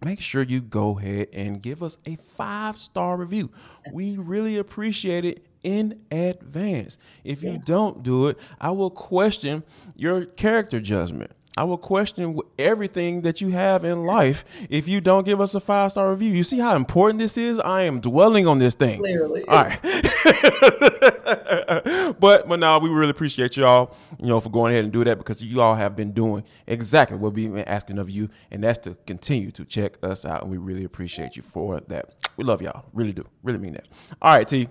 make 0.03 0.19
sure 0.19 0.41
you 0.41 0.59
go 0.59 0.97
ahead 0.97 1.27
and 1.31 1.61
give 1.61 1.83
us 1.83 1.99
a 2.07 2.15
five 2.15 2.75
star 2.75 3.17
review. 3.17 3.51
We 3.93 4.17
really 4.17 4.57
appreciate 4.57 5.25
it 5.25 5.45
in 5.63 6.01
advance. 6.11 6.97
If 7.23 7.43
you 7.43 7.57
don't 7.57 8.03
do 8.03 8.27
it, 8.27 8.37
I 8.59 8.71
will 8.71 8.89
question 8.89 9.63
your 9.95 10.25
character 10.25 10.79
judgment. 10.79 11.31
I 11.57 11.65
will 11.65 11.77
question 11.77 12.39
everything 12.57 13.23
that 13.23 13.41
you 13.41 13.49
have 13.49 13.83
in 13.83 14.05
life 14.05 14.45
if 14.69 14.87
you 14.87 15.01
don't 15.01 15.25
give 15.25 15.41
us 15.41 15.53
a 15.53 15.59
five 15.59 15.91
star 15.91 16.11
review. 16.11 16.31
You 16.31 16.45
see 16.45 16.59
how 16.59 16.77
important 16.77 17.19
this 17.19 17.37
is? 17.37 17.59
I 17.59 17.81
am 17.81 17.99
dwelling 17.99 18.47
on 18.47 18.59
this 18.59 18.73
thing. 18.73 18.99
Clearly. 18.99 19.43
All 19.47 19.63
right. 19.63 19.79
but 22.19 22.47
but 22.47 22.57
no, 22.57 22.79
we 22.79 22.89
really 22.89 23.09
appreciate 23.09 23.57
y'all, 23.57 23.93
you 24.17 24.27
know, 24.27 24.39
for 24.39 24.49
going 24.49 24.71
ahead 24.71 24.85
and 24.85 24.93
do 24.93 25.03
that 25.03 25.17
because 25.17 25.43
you 25.43 25.61
all 25.61 25.75
have 25.75 25.93
been 25.93 26.13
doing 26.13 26.45
exactly 26.67 27.17
what 27.17 27.33
we've 27.33 27.51
been 27.51 27.67
asking 27.67 27.97
of 27.97 28.09
you, 28.09 28.29
and 28.49 28.63
that's 28.63 28.79
to 28.79 28.95
continue 29.05 29.51
to 29.51 29.65
check 29.65 29.97
us 30.03 30.25
out, 30.25 30.43
and 30.43 30.51
we 30.51 30.57
really 30.57 30.85
appreciate 30.85 31.35
you 31.35 31.43
for 31.43 31.81
that. 31.81 32.13
We 32.37 32.45
love 32.45 32.61
y'all, 32.61 32.85
really 32.93 33.13
do, 33.13 33.27
really 33.43 33.59
mean 33.59 33.73
that. 33.73 33.89
All 34.21 34.33
right, 34.33 34.47
T. 34.47 34.69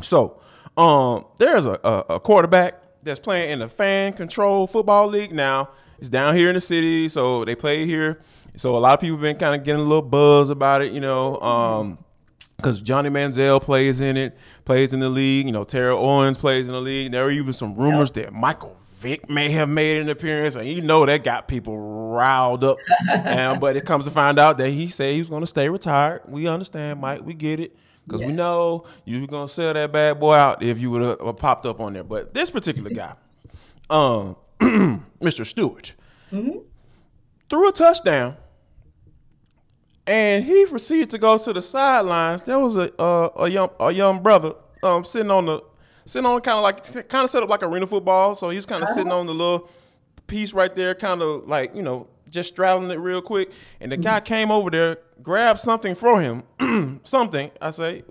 So, 0.00 0.40
um, 0.76 1.24
there's 1.38 1.64
a, 1.64 1.78
a, 1.82 2.14
a 2.14 2.20
quarterback 2.20 2.74
that's 3.02 3.18
playing 3.18 3.50
in 3.50 3.58
the 3.60 3.68
fan 3.68 4.12
control 4.12 4.66
football 4.66 5.06
league 5.08 5.32
now. 5.32 5.70
It's 5.98 6.08
down 6.08 6.36
here 6.36 6.48
in 6.48 6.54
the 6.54 6.60
city, 6.60 7.08
so 7.08 7.44
they 7.44 7.56
play 7.56 7.84
here. 7.84 8.20
So 8.54 8.76
a 8.76 8.78
lot 8.78 8.94
of 8.94 9.00
people 9.00 9.16
have 9.16 9.22
been 9.22 9.36
kind 9.36 9.54
of 9.54 9.64
getting 9.64 9.80
a 9.80 9.84
little 9.84 10.02
buzz 10.02 10.50
about 10.50 10.82
it, 10.82 10.92
you 10.92 11.00
know. 11.00 11.40
Um, 11.40 11.98
because 12.56 12.80
Johnny 12.80 13.08
Manziel 13.08 13.62
plays 13.62 14.00
in 14.00 14.16
it, 14.16 14.36
plays 14.64 14.92
in 14.92 14.98
the 14.98 15.08
league. 15.08 15.46
You 15.46 15.52
know, 15.52 15.62
Terrell 15.62 16.04
Owens 16.04 16.36
plays 16.36 16.66
in 16.66 16.72
the 16.72 16.80
league. 16.80 17.12
There 17.12 17.24
are 17.24 17.30
even 17.30 17.52
some 17.52 17.76
rumors 17.76 18.10
that 18.12 18.32
Michael 18.32 18.76
Vick 18.96 19.30
may 19.30 19.50
have 19.50 19.68
made 19.68 20.00
an 20.00 20.08
appearance, 20.08 20.56
and 20.56 20.68
you 20.68 20.80
know 20.80 21.06
that 21.06 21.22
got 21.22 21.46
people 21.46 21.78
riled 21.78 22.64
up. 22.64 22.78
and, 23.10 23.60
but 23.60 23.76
it 23.76 23.84
comes 23.84 24.06
to 24.06 24.10
find 24.10 24.40
out 24.40 24.58
that 24.58 24.70
he 24.70 24.88
said 24.88 25.12
he 25.12 25.20
was 25.20 25.28
going 25.28 25.42
to 25.42 25.46
stay 25.46 25.68
retired. 25.68 26.22
We 26.26 26.48
understand, 26.48 27.00
Mike. 27.00 27.24
We 27.24 27.34
get 27.34 27.60
it. 27.60 27.76
Because 28.08 28.22
we 28.22 28.32
know 28.32 28.84
you 29.04 29.20
were 29.20 29.26
going 29.26 29.48
to 29.48 29.52
sell 29.52 29.74
that 29.74 29.92
bad 29.92 30.18
boy 30.18 30.34
out 30.34 30.62
if 30.62 30.78
you 30.78 30.90
would 30.90 31.02
have 31.20 31.36
popped 31.36 31.66
up 31.66 31.78
on 31.78 31.92
there. 31.92 32.04
But 32.04 32.32
this 32.32 32.50
particular 32.50 32.90
guy, 32.90 33.14
um, 33.90 34.36
Mr. 35.20 35.44
Stewart, 35.44 35.92
threw 36.30 37.68
a 37.68 37.72
touchdown 37.72 38.36
and 40.06 40.44
he 40.44 40.64
proceeded 40.66 41.10
to 41.10 41.18
go 41.18 41.36
to 41.36 41.52
the 41.52 41.60
sidelines. 41.62 42.42
There 42.42 42.58
was 42.58 42.76
a 42.76 42.90
uh, 43.00 43.28
a 43.36 43.48
young 43.48 43.70
a 43.78 43.92
young 43.92 44.22
brother 44.22 44.54
um 44.82 45.04
sitting 45.04 45.30
on 45.30 45.46
the 45.46 45.62
sitting 46.06 46.26
on 46.26 46.40
kind 46.40 46.56
of 46.56 46.62
like 46.62 47.08
kind 47.08 47.24
of 47.24 47.30
set 47.30 47.42
up 47.42 47.50
like 47.50 47.62
arena 47.62 47.86
football. 47.86 48.34
So 48.34 48.48
he's 48.50 48.64
kind 48.66 48.82
of 48.82 48.88
sitting 48.88 49.12
on 49.12 49.26
the 49.26 49.34
little 49.34 49.68
piece 50.26 50.52
right 50.54 50.74
there, 50.74 50.94
kind 50.94 51.20
of 51.20 51.46
like 51.46 51.76
you 51.76 51.82
know 51.82 52.08
just 52.30 52.50
straddling 52.50 52.90
it 52.90 52.98
real 52.98 53.22
quick. 53.22 53.50
And 53.80 53.92
the 53.92 53.96
guy 53.96 54.20
came 54.20 54.50
over 54.50 54.70
there, 54.70 54.98
grabbed 55.22 55.60
something 55.60 55.94
for 55.94 56.20
him, 56.20 56.42
something 57.04 57.50
I 57.60 57.70
say, 57.70 58.04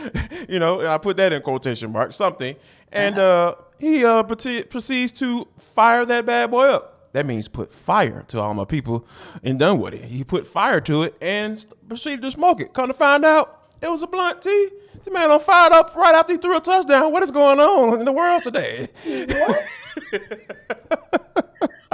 you 0.48 0.58
know, 0.58 0.80
and 0.80 0.88
I 0.88 0.98
put 0.98 1.16
that 1.18 1.32
in 1.32 1.42
quotation 1.42 1.92
marks, 1.92 2.16
something, 2.16 2.56
and 2.92 3.18
uh, 3.18 3.54
he 3.78 4.04
uh 4.04 4.22
proceeds 4.22 5.12
to 5.12 5.48
fire 5.58 6.04
that 6.06 6.26
bad 6.26 6.50
boy 6.50 6.66
up. 6.66 7.12
That 7.12 7.26
means 7.26 7.46
put 7.46 7.72
fire 7.72 8.24
to 8.28 8.40
all 8.40 8.54
my 8.54 8.64
people 8.64 9.06
and 9.44 9.56
done 9.56 9.78
with 9.78 9.94
it. 9.94 10.06
He 10.06 10.24
put 10.24 10.48
fire 10.48 10.80
to 10.80 11.04
it 11.04 11.14
and 11.22 11.64
proceeded 11.88 12.22
to 12.22 12.30
smoke 12.32 12.60
it. 12.60 12.72
Come 12.72 12.88
to 12.88 12.94
find 12.94 13.24
out, 13.24 13.68
it 13.80 13.88
was 13.88 14.02
a 14.02 14.08
blunt 14.08 14.42
tea. 14.42 14.68
The 15.04 15.12
man 15.12 15.30
on 15.30 15.38
fired 15.38 15.72
up 15.72 15.94
right 15.94 16.14
after 16.14 16.32
he 16.32 16.38
threw 16.38 16.56
a 16.56 16.60
touchdown. 16.60 17.12
What 17.12 17.22
is 17.22 17.30
going 17.30 17.60
on 17.60 18.00
in 18.00 18.04
the 18.04 18.12
world 18.12 18.42
today? 18.42 18.88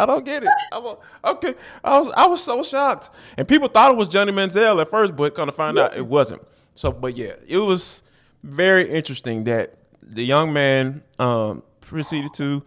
I 0.01 0.07
don't 0.07 0.25
get 0.25 0.43
it. 0.43 0.49
I 0.73 0.79
was, 0.79 0.99
okay, 1.25 1.55
I 1.85 1.99
was 1.99 2.11
I 2.13 2.27
was 2.27 2.43
so 2.43 2.63
shocked, 2.63 3.11
and 3.37 3.47
people 3.47 3.69
thought 3.69 3.91
it 3.91 3.97
was 3.99 4.09
Johnny 4.09 4.33
Manziel 4.33 4.81
at 4.81 4.89
first, 4.89 5.15
but 5.15 5.35
come 5.35 5.47
to 5.47 5.53
find 5.53 5.79
out 5.79 5.95
it 5.95 6.07
wasn't. 6.07 6.43
So, 6.75 6.91
but 6.91 7.17
yeah, 7.17 7.35
it 7.47 7.59
was 7.59 8.03
very 8.43 8.91
interesting 8.91 9.45
that 9.45 9.75
the 10.03 10.25
young 10.25 10.53
man 10.55 11.03
um, 11.19 11.63
proceeded 11.83 12.33
to 12.35 12.63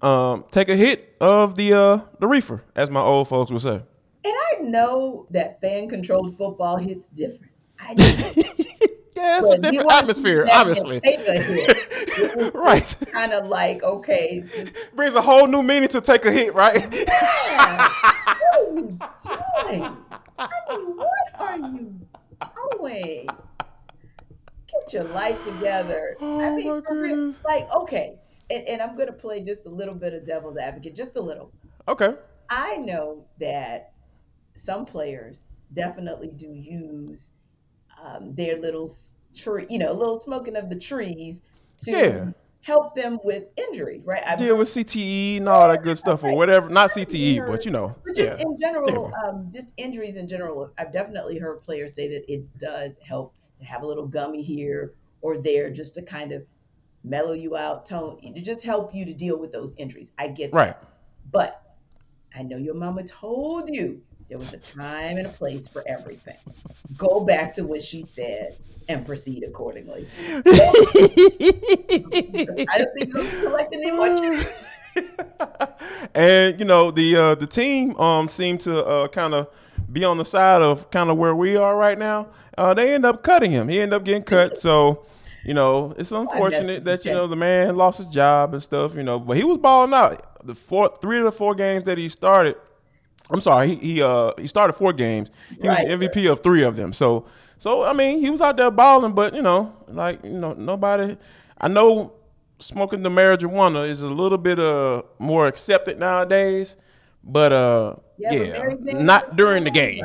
um, 0.00 0.44
take 0.52 0.68
a 0.68 0.76
hit 0.76 1.16
of 1.20 1.56
the 1.56 1.72
uh, 1.72 2.00
the 2.20 2.28
reefer, 2.28 2.62
as 2.76 2.88
my 2.88 3.00
old 3.00 3.26
folks 3.26 3.50
would 3.50 3.62
say. 3.62 3.82
And 4.24 4.34
I 4.52 4.60
know 4.60 5.26
that 5.30 5.60
fan 5.60 5.88
controlled 5.88 6.36
football 6.38 6.76
hits 6.76 7.08
different. 7.08 7.52
I 7.80 7.94
know. 8.84 8.96
Yeah, 9.20 9.38
it's 9.42 9.50
a 9.50 9.58
different 9.58 9.92
atmosphere, 9.92 10.48
obviously. 10.50 11.00
Take 11.00 11.26
a 11.28 11.40
hit. 11.40 12.54
Right, 12.54 12.96
kind 13.12 13.32
of 13.32 13.48
like, 13.48 13.82
okay, 13.82 14.44
brings 14.94 15.14
a 15.14 15.20
whole 15.22 15.46
new 15.46 15.62
meaning 15.62 15.88
to 15.90 16.00
take 16.00 16.24
a 16.24 16.32
hit, 16.32 16.54
right? 16.54 16.76
yeah, 16.92 17.88
what 17.88 18.58
are 18.58 18.64
you 18.74 18.98
doing? 19.68 19.96
I 20.38 20.48
mean, 20.68 20.96
what 20.96 21.40
are 21.40 21.56
you 21.58 21.94
doing? 22.78 23.26
Get 24.72 24.92
your 24.92 25.04
life 25.04 25.42
together. 25.44 26.16
I 26.20 26.24
Oh, 26.24 26.56
mean, 26.56 26.82
for 26.82 27.00
real, 27.02 27.34
like, 27.44 27.70
okay, 27.74 28.18
and, 28.50 28.66
and 28.68 28.80
I'm 28.82 28.96
gonna 28.96 29.12
play 29.12 29.42
just 29.42 29.66
a 29.66 29.70
little 29.70 29.94
bit 29.94 30.14
of 30.14 30.24
devil's 30.26 30.56
advocate, 30.56 30.94
just 30.94 31.16
a 31.16 31.20
little. 31.20 31.52
Okay, 31.88 32.14
I 32.48 32.76
know 32.76 33.24
that 33.40 33.92
some 34.54 34.86
players 34.86 35.40
definitely 35.74 36.28
do 36.28 36.46
use 36.52 37.30
um, 38.02 38.34
their 38.34 38.56
little 38.58 38.90
tree, 39.36 39.66
you 39.68 39.78
know, 39.78 39.92
little 39.92 40.18
smoking 40.20 40.56
of 40.56 40.68
the 40.68 40.76
trees 40.76 41.42
to 41.84 41.90
Yeah. 41.90 42.32
help 42.62 42.94
them 42.94 43.18
with 43.24 43.44
injuries, 43.56 44.02
right? 44.04 44.22
I've 44.26 44.38
deal 44.38 44.56
with 44.56 44.68
CTE 44.68 45.38
and 45.38 45.48
all 45.48 45.68
that 45.68 45.82
good 45.82 45.96
stuff, 45.96 46.22
or 46.24 46.34
whatever. 46.36 46.68
Not 46.68 46.90
CTE, 46.90 47.40
but 47.46 47.64
you 47.64 47.70
know, 47.70 47.94
But 48.04 48.16
yeah. 48.16 48.30
just 48.30 48.42
in 48.42 48.58
general, 48.60 49.10
Yeah. 49.10 49.28
um, 49.28 49.50
just 49.52 49.72
injuries 49.76 50.16
in 50.16 50.28
general, 50.28 50.70
I've 50.78 50.92
definitely 50.92 51.38
heard 51.38 51.62
players 51.62 51.94
say 51.94 52.08
that 52.08 52.30
it 52.32 52.58
does 52.58 52.96
help 53.02 53.34
to 53.58 53.64
have 53.64 53.82
a 53.82 53.86
little 53.86 54.06
gummy 54.06 54.42
here 54.42 54.92
or 55.22 55.38
there 55.38 55.70
just 55.70 55.94
to 55.94 56.02
kind 56.02 56.32
of 56.32 56.42
mellow 57.02 57.32
you 57.32 57.56
out, 57.56 57.86
tone, 57.86 58.18
to 58.20 58.40
just 58.42 58.62
help 58.62 58.94
you 58.94 59.04
to 59.06 59.14
deal 59.14 59.38
with 59.38 59.52
those 59.52 59.74
injuries. 59.78 60.12
I 60.18 60.28
get 60.28 60.50
that. 60.52 60.56
Right. 60.56 60.76
But 61.32 61.62
I 62.34 62.42
know 62.42 62.56
your 62.58 62.74
mama 62.74 63.04
told 63.04 63.70
you 63.70 64.02
there 64.30 64.38
was 64.38 64.54
a 64.54 64.58
time 64.58 65.18
and 65.18 65.26
a 65.26 65.28
place 65.28 65.72
for 65.72 65.82
everything. 65.88 66.36
Go 66.98 67.24
back 67.24 67.56
to 67.56 67.62
what 67.62 67.82
she 67.82 68.04
said 68.04 68.46
and 68.88 69.04
proceed 69.04 69.42
accordingly. 69.42 70.06
I 70.28 70.42
don't 72.78 72.94
think 72.96 73.12
you're 73.12 73.24
collecting 73.42 73.82
any 73.82 73.90
more. 73.90 74.40
and 76.14 76.58
you 76.60 76.64
know 76.64 76.92
the 76.92 77.16
uh, 77.16 77.34
the 77.34 77.46
team 77.46 77.96
um 77.96 78.28
seemed 78.28 78.60
to 78.60 78.84
uh, 78.84 79.08
kind 79.08 79.34
of 79.34 79.48
be 79.90 80.04
on 80.04 80.16
the 80.16 80.24
side 80.24 80.62
of 80.62 80.88
kind 80.92 81.10
of 81.10 81.16
where 81.16 81.34
we 81.34 81.56
are 81.56 81.76
right 81.76 81.98
now. 81.98 82.28
Uh, 82.56 82.72
they 82.72 82.94
end 82.94 83.04
up 83.04 83.24
cutting 83.24 83.50
him. 83.50 83.68
He 83.68 83.80
ended 83.80 83.96
up 83.96 84.04
getting 84.04 84.22
cut. 84.22 84.58
So 84.58 85.04
you 85.44 85.54
know 85.54 85.92
it's 85.98 86.12
unfortunate 86.12 86.84
that 86.84 87.04
you 87.04 87.10
know 87.10 87.26
the 87.26 87.34
man 87.36 87.74
lost 87.74 87.98
his 87.98 88.06
job 88.06 88.52
and 88.52 88.62
stuff. 88.62 88.94
You 88.94 89.02
know, 89.02 89.18
but 89.18 89.36
he 89.36 89.42
was 89.42 89.58
balling 89.58 89.92
out. 89.92 90.46
The 90.46 90.54
four, 90.54 90.94
three 91.02 91.18
of 91.18 91.24
the 91.24 91.32
four 91.32 91.56
games 91.56 91.82
that 91.84 91.98
he 91.98 92.08
started. 92.08 92.54
I'm 93.32 93.40
sorry, 93.40 93.68
he 93.68 93.74
he 93.94 94.02
uh 94.02 94.32
he 94.38 94.46
started 94.46 94.72
four 94.74 94.92
games. 94.92 95.30
He 95.60 95.68
Right. 95.68 95.86
was 95.88 95.98
MVP 96.00 96.30
of 96.30 96.42
three 96.42 96.62
of 96.62 96.76
them. 96.76 96.92
So 96.92 97.26
so 97.58 97.84
I 97.84 97.92
mean 97.92 98.20
he 98.20 98.30
was 98.30 98.40
out 98.40 98.56
there 98.56 98.70
balling, 98.70 99.12
but 99.12 99.34
you 99.34 99.42
know 99.42 99.72
like 99.88 100.24
you 100.24 100.38
know 100.38 100.52
nobody. 100.54 101.16
I 101.60 101.68
know 101.68 102.12
smoking 102.58 103.02
the 103.02 103.10
marijuana 103.10 103.88
is 103.88 104.02
a 104.02 104.08
little 104.08 104.38
bit 104.38 104.58
uh 104.58 105.02
more 105.18 105.46
accepted 105.46 105.98
nowadays, 105.98 106.76
But 107.22 107.52
uh, 107.52 107.96
Yeah, 108.18 108.32
yeah, 108.32 108.74
not 109.02 109.36
during 109.36 109.64
the 109.64 109.70
game. 109.70 110.04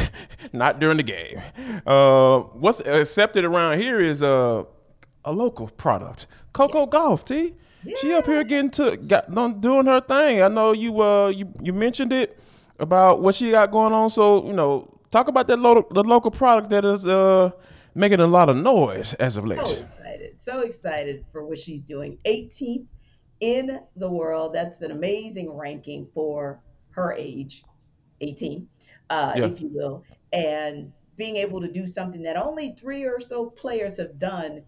not 0.52 0.78
during 0.80 0.96
the 0.96 1.02
game. 1.02 1.40
Uh, 1.86 2.40
what's 2.58 2.80
accepted 2.80 3.44
around 3.44 3.78
here 3.80 4.00
is 4.00 4.22
uh, 4.22 4.64
a 5.24 5.32
local 5.32 5.68
product, 5.68 6.26
Coco 6.52 6.86
Gauff. 6.86 7.24
T. 7.24 7.54
She 8.00 8.12
up 8.12 8.26
here 8.26 8.44
getting 8.44 8.70
to 8.72 8.96
got 8.96 9.32
doing 9.60 9.86
her 9.86 10.00
thing. 10.00 10.42
I 10.42 10.48
know 10.48 10.72
you 10.72 11.00
uh 11.00 11.28
you 11.28 11.48
you 11.62 11.72
mentioned 11.72 12.12
it 12.12 12.38
about 12.80 13.20
what 13.20 13.34
she 13.34 13.50
got 13.50 13.70
going 13.70 13.92
on. 13.92 14.10
So 14.10 14.44
you 14.46 14.52
know, 14.52 14.98
talk 15.10 15.28
about 15.28 15.46
that 15.48 15.58
local 15.58 15.86
the 15.92 16.02
local 16.02 16.30
product 16.30 16.70
that 16.70 16.84
is 16.84 17.06
uh 17.06 17.50
making 17.94 18.20
a 18.20 18.26
lot 18.26 18.48
of 18.48 18.56
noise 18.56 19.14
as 19.14 19.36
of 19.36 19.44
late. 19.46 19.58
so 19.66 19.72
excited, 19.74 20.40
so 20.40 20.60
excited 20.60 21.24
for 21.32 21.44
what 21.44 21.58
she's 21.58 21.82
doing. 21.82 22.18
18th 22.24 22.86
in 23.40 23.80
the 23.96 24.08
world. 24.10 24.54
That's 24.54 24.80
an 24.82 24.90
amazing 24.90 25.52
ranking 25.52 26.06
for 26.14 26.60
her 26.90 27.12
age, 27.12 27.64
18, 28.20 28.68
uh, 29.08 29.32
Yeah. 29.36 29.46
if 29.46 29.60
you 29.60 29.68
will. 29.68 30.04
And 30.32 30.92
being 31.16 31.36
able 31.36 31.60
to 31.60 31.68
do 31.68 31.86
something 31.86 32.22
that 32.22 32.36
only 32.36 32.74
three 32.78 33.04
or 33.04 33.20
so 33.20 33.46
players 33.50 33.96
have 33.98 34.18
done 34.18 34.62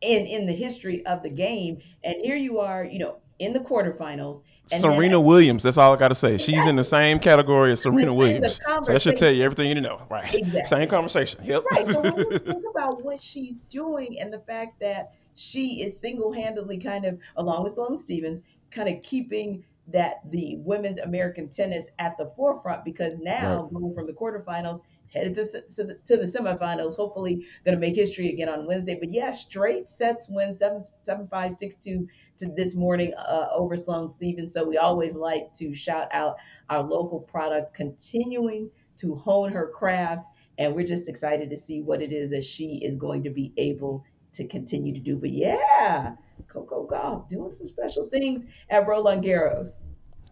in 0.00 0.26
in 0.26 0.46
the 0.46 0.52
history 0.52 1.04
of 1.06 1.22
the 1.22 1.30
game. 1.30 1.78
And 2.04 2.16
here 2.22 2.36
you 2.36 2.58
are, 2.60 2.84
you 2.84 2.98
know, 2.98 3.16
in 3.38 3.52
the 3.52 3.60
quarterfinals. 3.60 4.42
And 4.72 4.82
then 4.82 4.92
Serena 4.92 5.20
Williams. 5.20 5.62
That's 5.62 5.78
all 5.78 5.92
I 5.92 5.96
got 5.96 6.08
to 6.08 6.14
say. 6.14 6.38
She's 6.38 6.66
in 6.66 6.76
the 6.76 6.84
same 6.84 7.18
category 7.18 7.72
as 7.72 7.82
Serena 7.82 8.14
Williams. 8.14 8.60
So 8.64 8.80
that 8.92 9.02
should 9.02 9.16
tell 9.16 9.30
you 9.30 9.42
everything 9.44 9.68
you 9.68 9.74
need 9.74 9.82
to 9.82 9.88
know. 9.88 10.06
Right. 10.10 10.32
Exactly. 10.40 10.64
Same 10.64 10.88
conversation. 10.88 11.40
Yep. 11.44 11.64
Right. 11.72 11.88
So 11.90 12.00
when 12.02 12.16
you 12.16 12.38
think 12.38 12.64
about 12.70 13.04
what 13.04 13.20
she's 13.20 13.54
doing 13.68 14.18
and 14.20 14.32
the 14.32 14.38
fact 14.40 14.80
that 14.80 15.12
she 15.34 15.82
is 15.82 15.98
single-handedly 15.98 16.78
kind 16.78 17.04
of, 17.04 17.18
along 17.36 17.64
with 17.64 17.74
Sloane 17.74 17.98
Stevens, 17.98 18.40
kind 18.70 18.88
of 18.88 19.02
keeping 19.02 19.64
that 19.88 20.20
the 20.30 20.56
women's 20.58 20.98
American 21.00 21.48
tennis 21.48 21.88
at 21.98 22.16
the 22.18 22.30
forefront 22.36 22.84
because 22.84 23.14
now 23.18 23.62
Right. 23.62 23.72
going 23.74 23.94
from 23.94 24.06
the 24.06 24.12
quarterfinals 24.12 24.80
headed 25.12 25.34
to, 25.34 25.44
to, 25.44 25.84
the, 25.84 25.94
to 26.06 26.16
the 26.16 26.24
semifinals, 26.24 26.96
hopefully 26.96 27.46
going 27.64 27.74
to 27.74 27.80
make 27.80 27.94
history 27.94 28.30
again 28.30 28.48
on 28.48 28.66
Wednesday. 28.66 28.96
But 28.98 29.10
yeah, 29.10 29.32
straight 29.32 29.88
sets 29.88 30.28
win 30.28 30.54
seven 30.54 30.80
seven 31.02 31.28
five 31.28 31.54
six 31.54 31.76
two 31.76 32.08
to 32.38 32.46
this 32.56 32.74
morning 32.74 33.12
uh, 33.14 33.48
over 33.52 33.76
Sloane 33.76 34.10
Stevens. 34.10 34.52
So 34.52 34.64
we 34.64 34.78
always 34.78 35.14
like 35.14 35.52
to 35.54 35.74
shout 35.74 36.08
out 36.12 36.36
our 36.68 36.82
local 36.82 37.20
product 37.20 37.74
continuing 37.74 38.70
to 38.98 39.14
hone 39.14 39.50
her 39.52 39.68
craft 39.68 40.28
and 40.60 40.74
we're 40.74 40.86
just 40.86 41.08
excited 41.08 41.48
to 41.48 41.56
see 41.56 41.80
what 41.80 42.02
it 42.02 42.12
is 42.12 42.30
that 42.30 42.44
she 42.44 42.74
is 42.84 42.94
going 42.94 43.22
to 43.22 43.30
be 43.30 43.52
able 43.56 44.04
to 44.34 44.46
continue 44.46 44.92
to 44.92 45.00
do. 45.00 45.16
But 45.16 45.30
yeah, 45.30 46.14
Coco 46.48 46.86
Gauff 46.86 47.28
doing 47.28 47.50
some 47.50 47.66
special 47.66 48.08
things 48.10 48.44
at 48.68 48.86
Roland 48.86 49.24
Garros. 49.24 49.82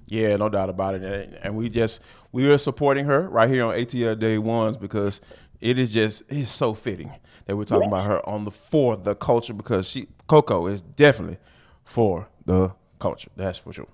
Yeah, 0.09 0.37
no 0.37 0.49
doubt 0.49 0.71
about 0.71 0.95
it. 0.95 1.39
And- 1.43 1.57
we 1.57 1.69
just 1.69 2.01
we 2.33 2.49
are 2.49 2.59
supporting 2.59 3.07
her 3.07 3.29
right 3.29 3.49
here 3.49 3.65
on 3.67 3.75
ATL 3.75 4.19
Day 4.19 4.39
Ones 4.39 4.77
because 4.77 5.21
it 5.61 5.79
is 5.79 5.93
just 5.93 6.23
it's 6.29 6.51
so 6.51 6.75
fitting 6.75 7.13
that 7.47 7.57
we're 7.57 7.65
talking 7.65 7.89
about 7.89 8.07
her 8.07 8.27
on 8.29 8.45
the 8.45 8.51
for 8.51 8.97
the 8.97 9.15
culture 9.15 9.55
because 9.55 9.89
she 9.89 10.09
Coco 10.27 10.67
is 10.67 10.83
definitely 10.83 11.39
for 11.85 12.29
the 12.45 12.75
culture. 12.99 13.31
That's 13.37 13.59
for 13.59 13.73
sure. 13.73 13.89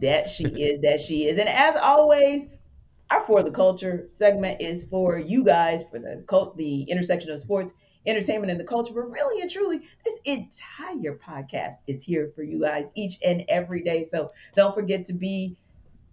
That 0.00 0.28
she 0.28 0.44
is, 0.44 0.80
that 0.82 1.00
she 1.00 1.26
is. 1.26 1.38
And 1.38 1.48
as 1.48 1.76
always, 1.76 2.46
our 3.10 3.26
For 3.26 3.42
the 3.42 3.50
Culture 3.50 4.04
segment 4.06 4.60
is 4.60 4.84
for 4.84 5.18
you 5.18 5.42
guys, 5.42 5.82
for 5.90 5.98
the 5.98 6.22
cult, 6.28 6.56
the 6.56 6.82
intersection 6.82 7.30
of 7.30 7.40
sports, 7.40 7.74
entertainment, 8.06 8.50
and 8.50 8.60
the 8.60 8.64
culture. 8.64 8.92
But 8.94 9.10
really 9.10 9.42
and 9.42 9.50
truly, 9.50 9.82
this 10.04 10.18
entire 10.24 11.16
podcast 11.16 11.74
is 11.86 12.02
here 12.02 12.32
for 12.34 12.42
you 12.42 12.60
guys 12.60 12.90
each 12.94 13.18
and 13.24 13.44
every 13.48 13.82
day. 13.82 14.04
So 14.04 14.30
don't 14.54 14.74
forget 14.74 15.04
to 15.06 15.12
be 15.12 15.56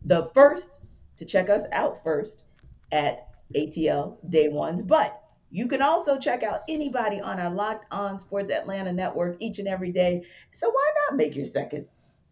the 0.06 0.30
first 0.34 0.80
to 1.18 1.26
check 1.26 1.50
us 1.50 1.64
out 1.72 2.04
first 2.04 2.44
at 2.92 3.30
ATL 3.56 4.18
Day 4.30 4.50
Ones. 4.50 4.82
But 4.82 5.22
you 5.50 5.68
can 5.68 5.82
also 5.82 6.20
check 6.20 6.44
out 6.44 6.62
anybody 6.68 7.22
on 7.22 7.40
our 7.40 7.54
Locked 7.54 7.86
On 7.92 8.20
Sports 8.20 8.52
Atlanta 8.52 8.92
network 8.92 9.38
each 9.40 9.60
and 9.60 9.68
every 9.68 9.92
day. 9.92 10.24
So 10.52 10.70
why 10.70 10.92
not 11.10 11.18
make 11.18 11.36
your 11.36 11.46
second 11.46 11.88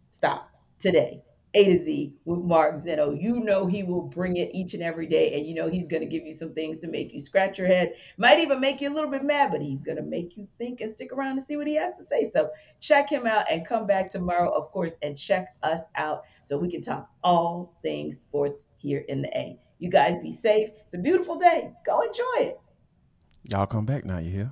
stop 0.10 0.50
today? 0.80 1.24
A 1.56 1.64
to 1.64 1.80
Z 1.80 2.14
with 2.26 2.40
Mark 2.40 2.80
Zeno. 2.80 3.12
You 3.12 3.40
know 3.40 3.66
he 3.66 3.82
will 3.82 4.02
bring 4.02 4.36
it 4.36 4.54
each 4.54 4.74
and 4.74 4.84
every 4.84 5.08
day, 5.08 5.38
and 5.38 5.48
you 5.48 5.56
know 5.56 5.70
he's 5.70 5.88
going 5.88 6.02
to 6.02 6.08
give 6.08 6.26
you 6.26 6.34
some 6.34 6.54
things 6.54 6.80
to 6.80 6.88
make 6.88 7.14
you 7.14 7.22
scratch 7.22 7.58
your 7.58 7.68
head. 7.68 7.94
Might 8.18 8.40
even 8.40 8.60
make 8.60 8.82
you 8.82 8.92
a 8.92 8.94
little 8.94 9.10
bit 9.10 9.24
mad, 9.24 9.52
but 9.52 9.62
he's 9.62 9.82
going 9.82 9.96
to 9.96 10.04
make 10.04 10.36
you 10.36 10.48
think 10.58 10.82
and 10.82 10.92
stick 10.92 11.14
around 11.14 11.38
to 11.38 11.42
see 11.42 11.56
what 11.56 11.66
he 11.66 11.76
has 11.76 11.98
to 11.98 12.04
say. 12.04 12.30
So 12.30 12.50
check 12.82 13.10
him 13.10 13.26
out 13.26 13.50
and 13.50 13.66
come 13.66 13.88
back 13.88 14.12
tomorrow, 14.12 14.52
of 14.52 14.70
course, 14.72 14.96
and 15.02 15.18
check 15.18 15.56
us 15.64 15.82
out 15.96 16.24
so 16.44 16.58
we 16.58 16.70
can 16.70 16.82
talk 16.82 17.10
all 17.24 17.74
things 17.82 18.20
sports 18.20 18.66
here 18.76 19.06
in 19.08 19.22
the 19.22 19.30
A. 19.38 19.58
You 19.80 19.90
guys 19.90 20.20
be 20.22 20.32
safe. 20.32 20.70
It's 20.84 20.94
a 20.94 20.98
beautiful 20.98 21.38
day. 21.38 21.72
Go 21.86 22.02
enjoy 22.02 22.24
it. 22.40 22.60
Y'all 23.50 23.66
come 23.66 23.86
back 23.86 24.04
now, 24.04 24.18
you 24.18 24.32
hear? 24.32 24.52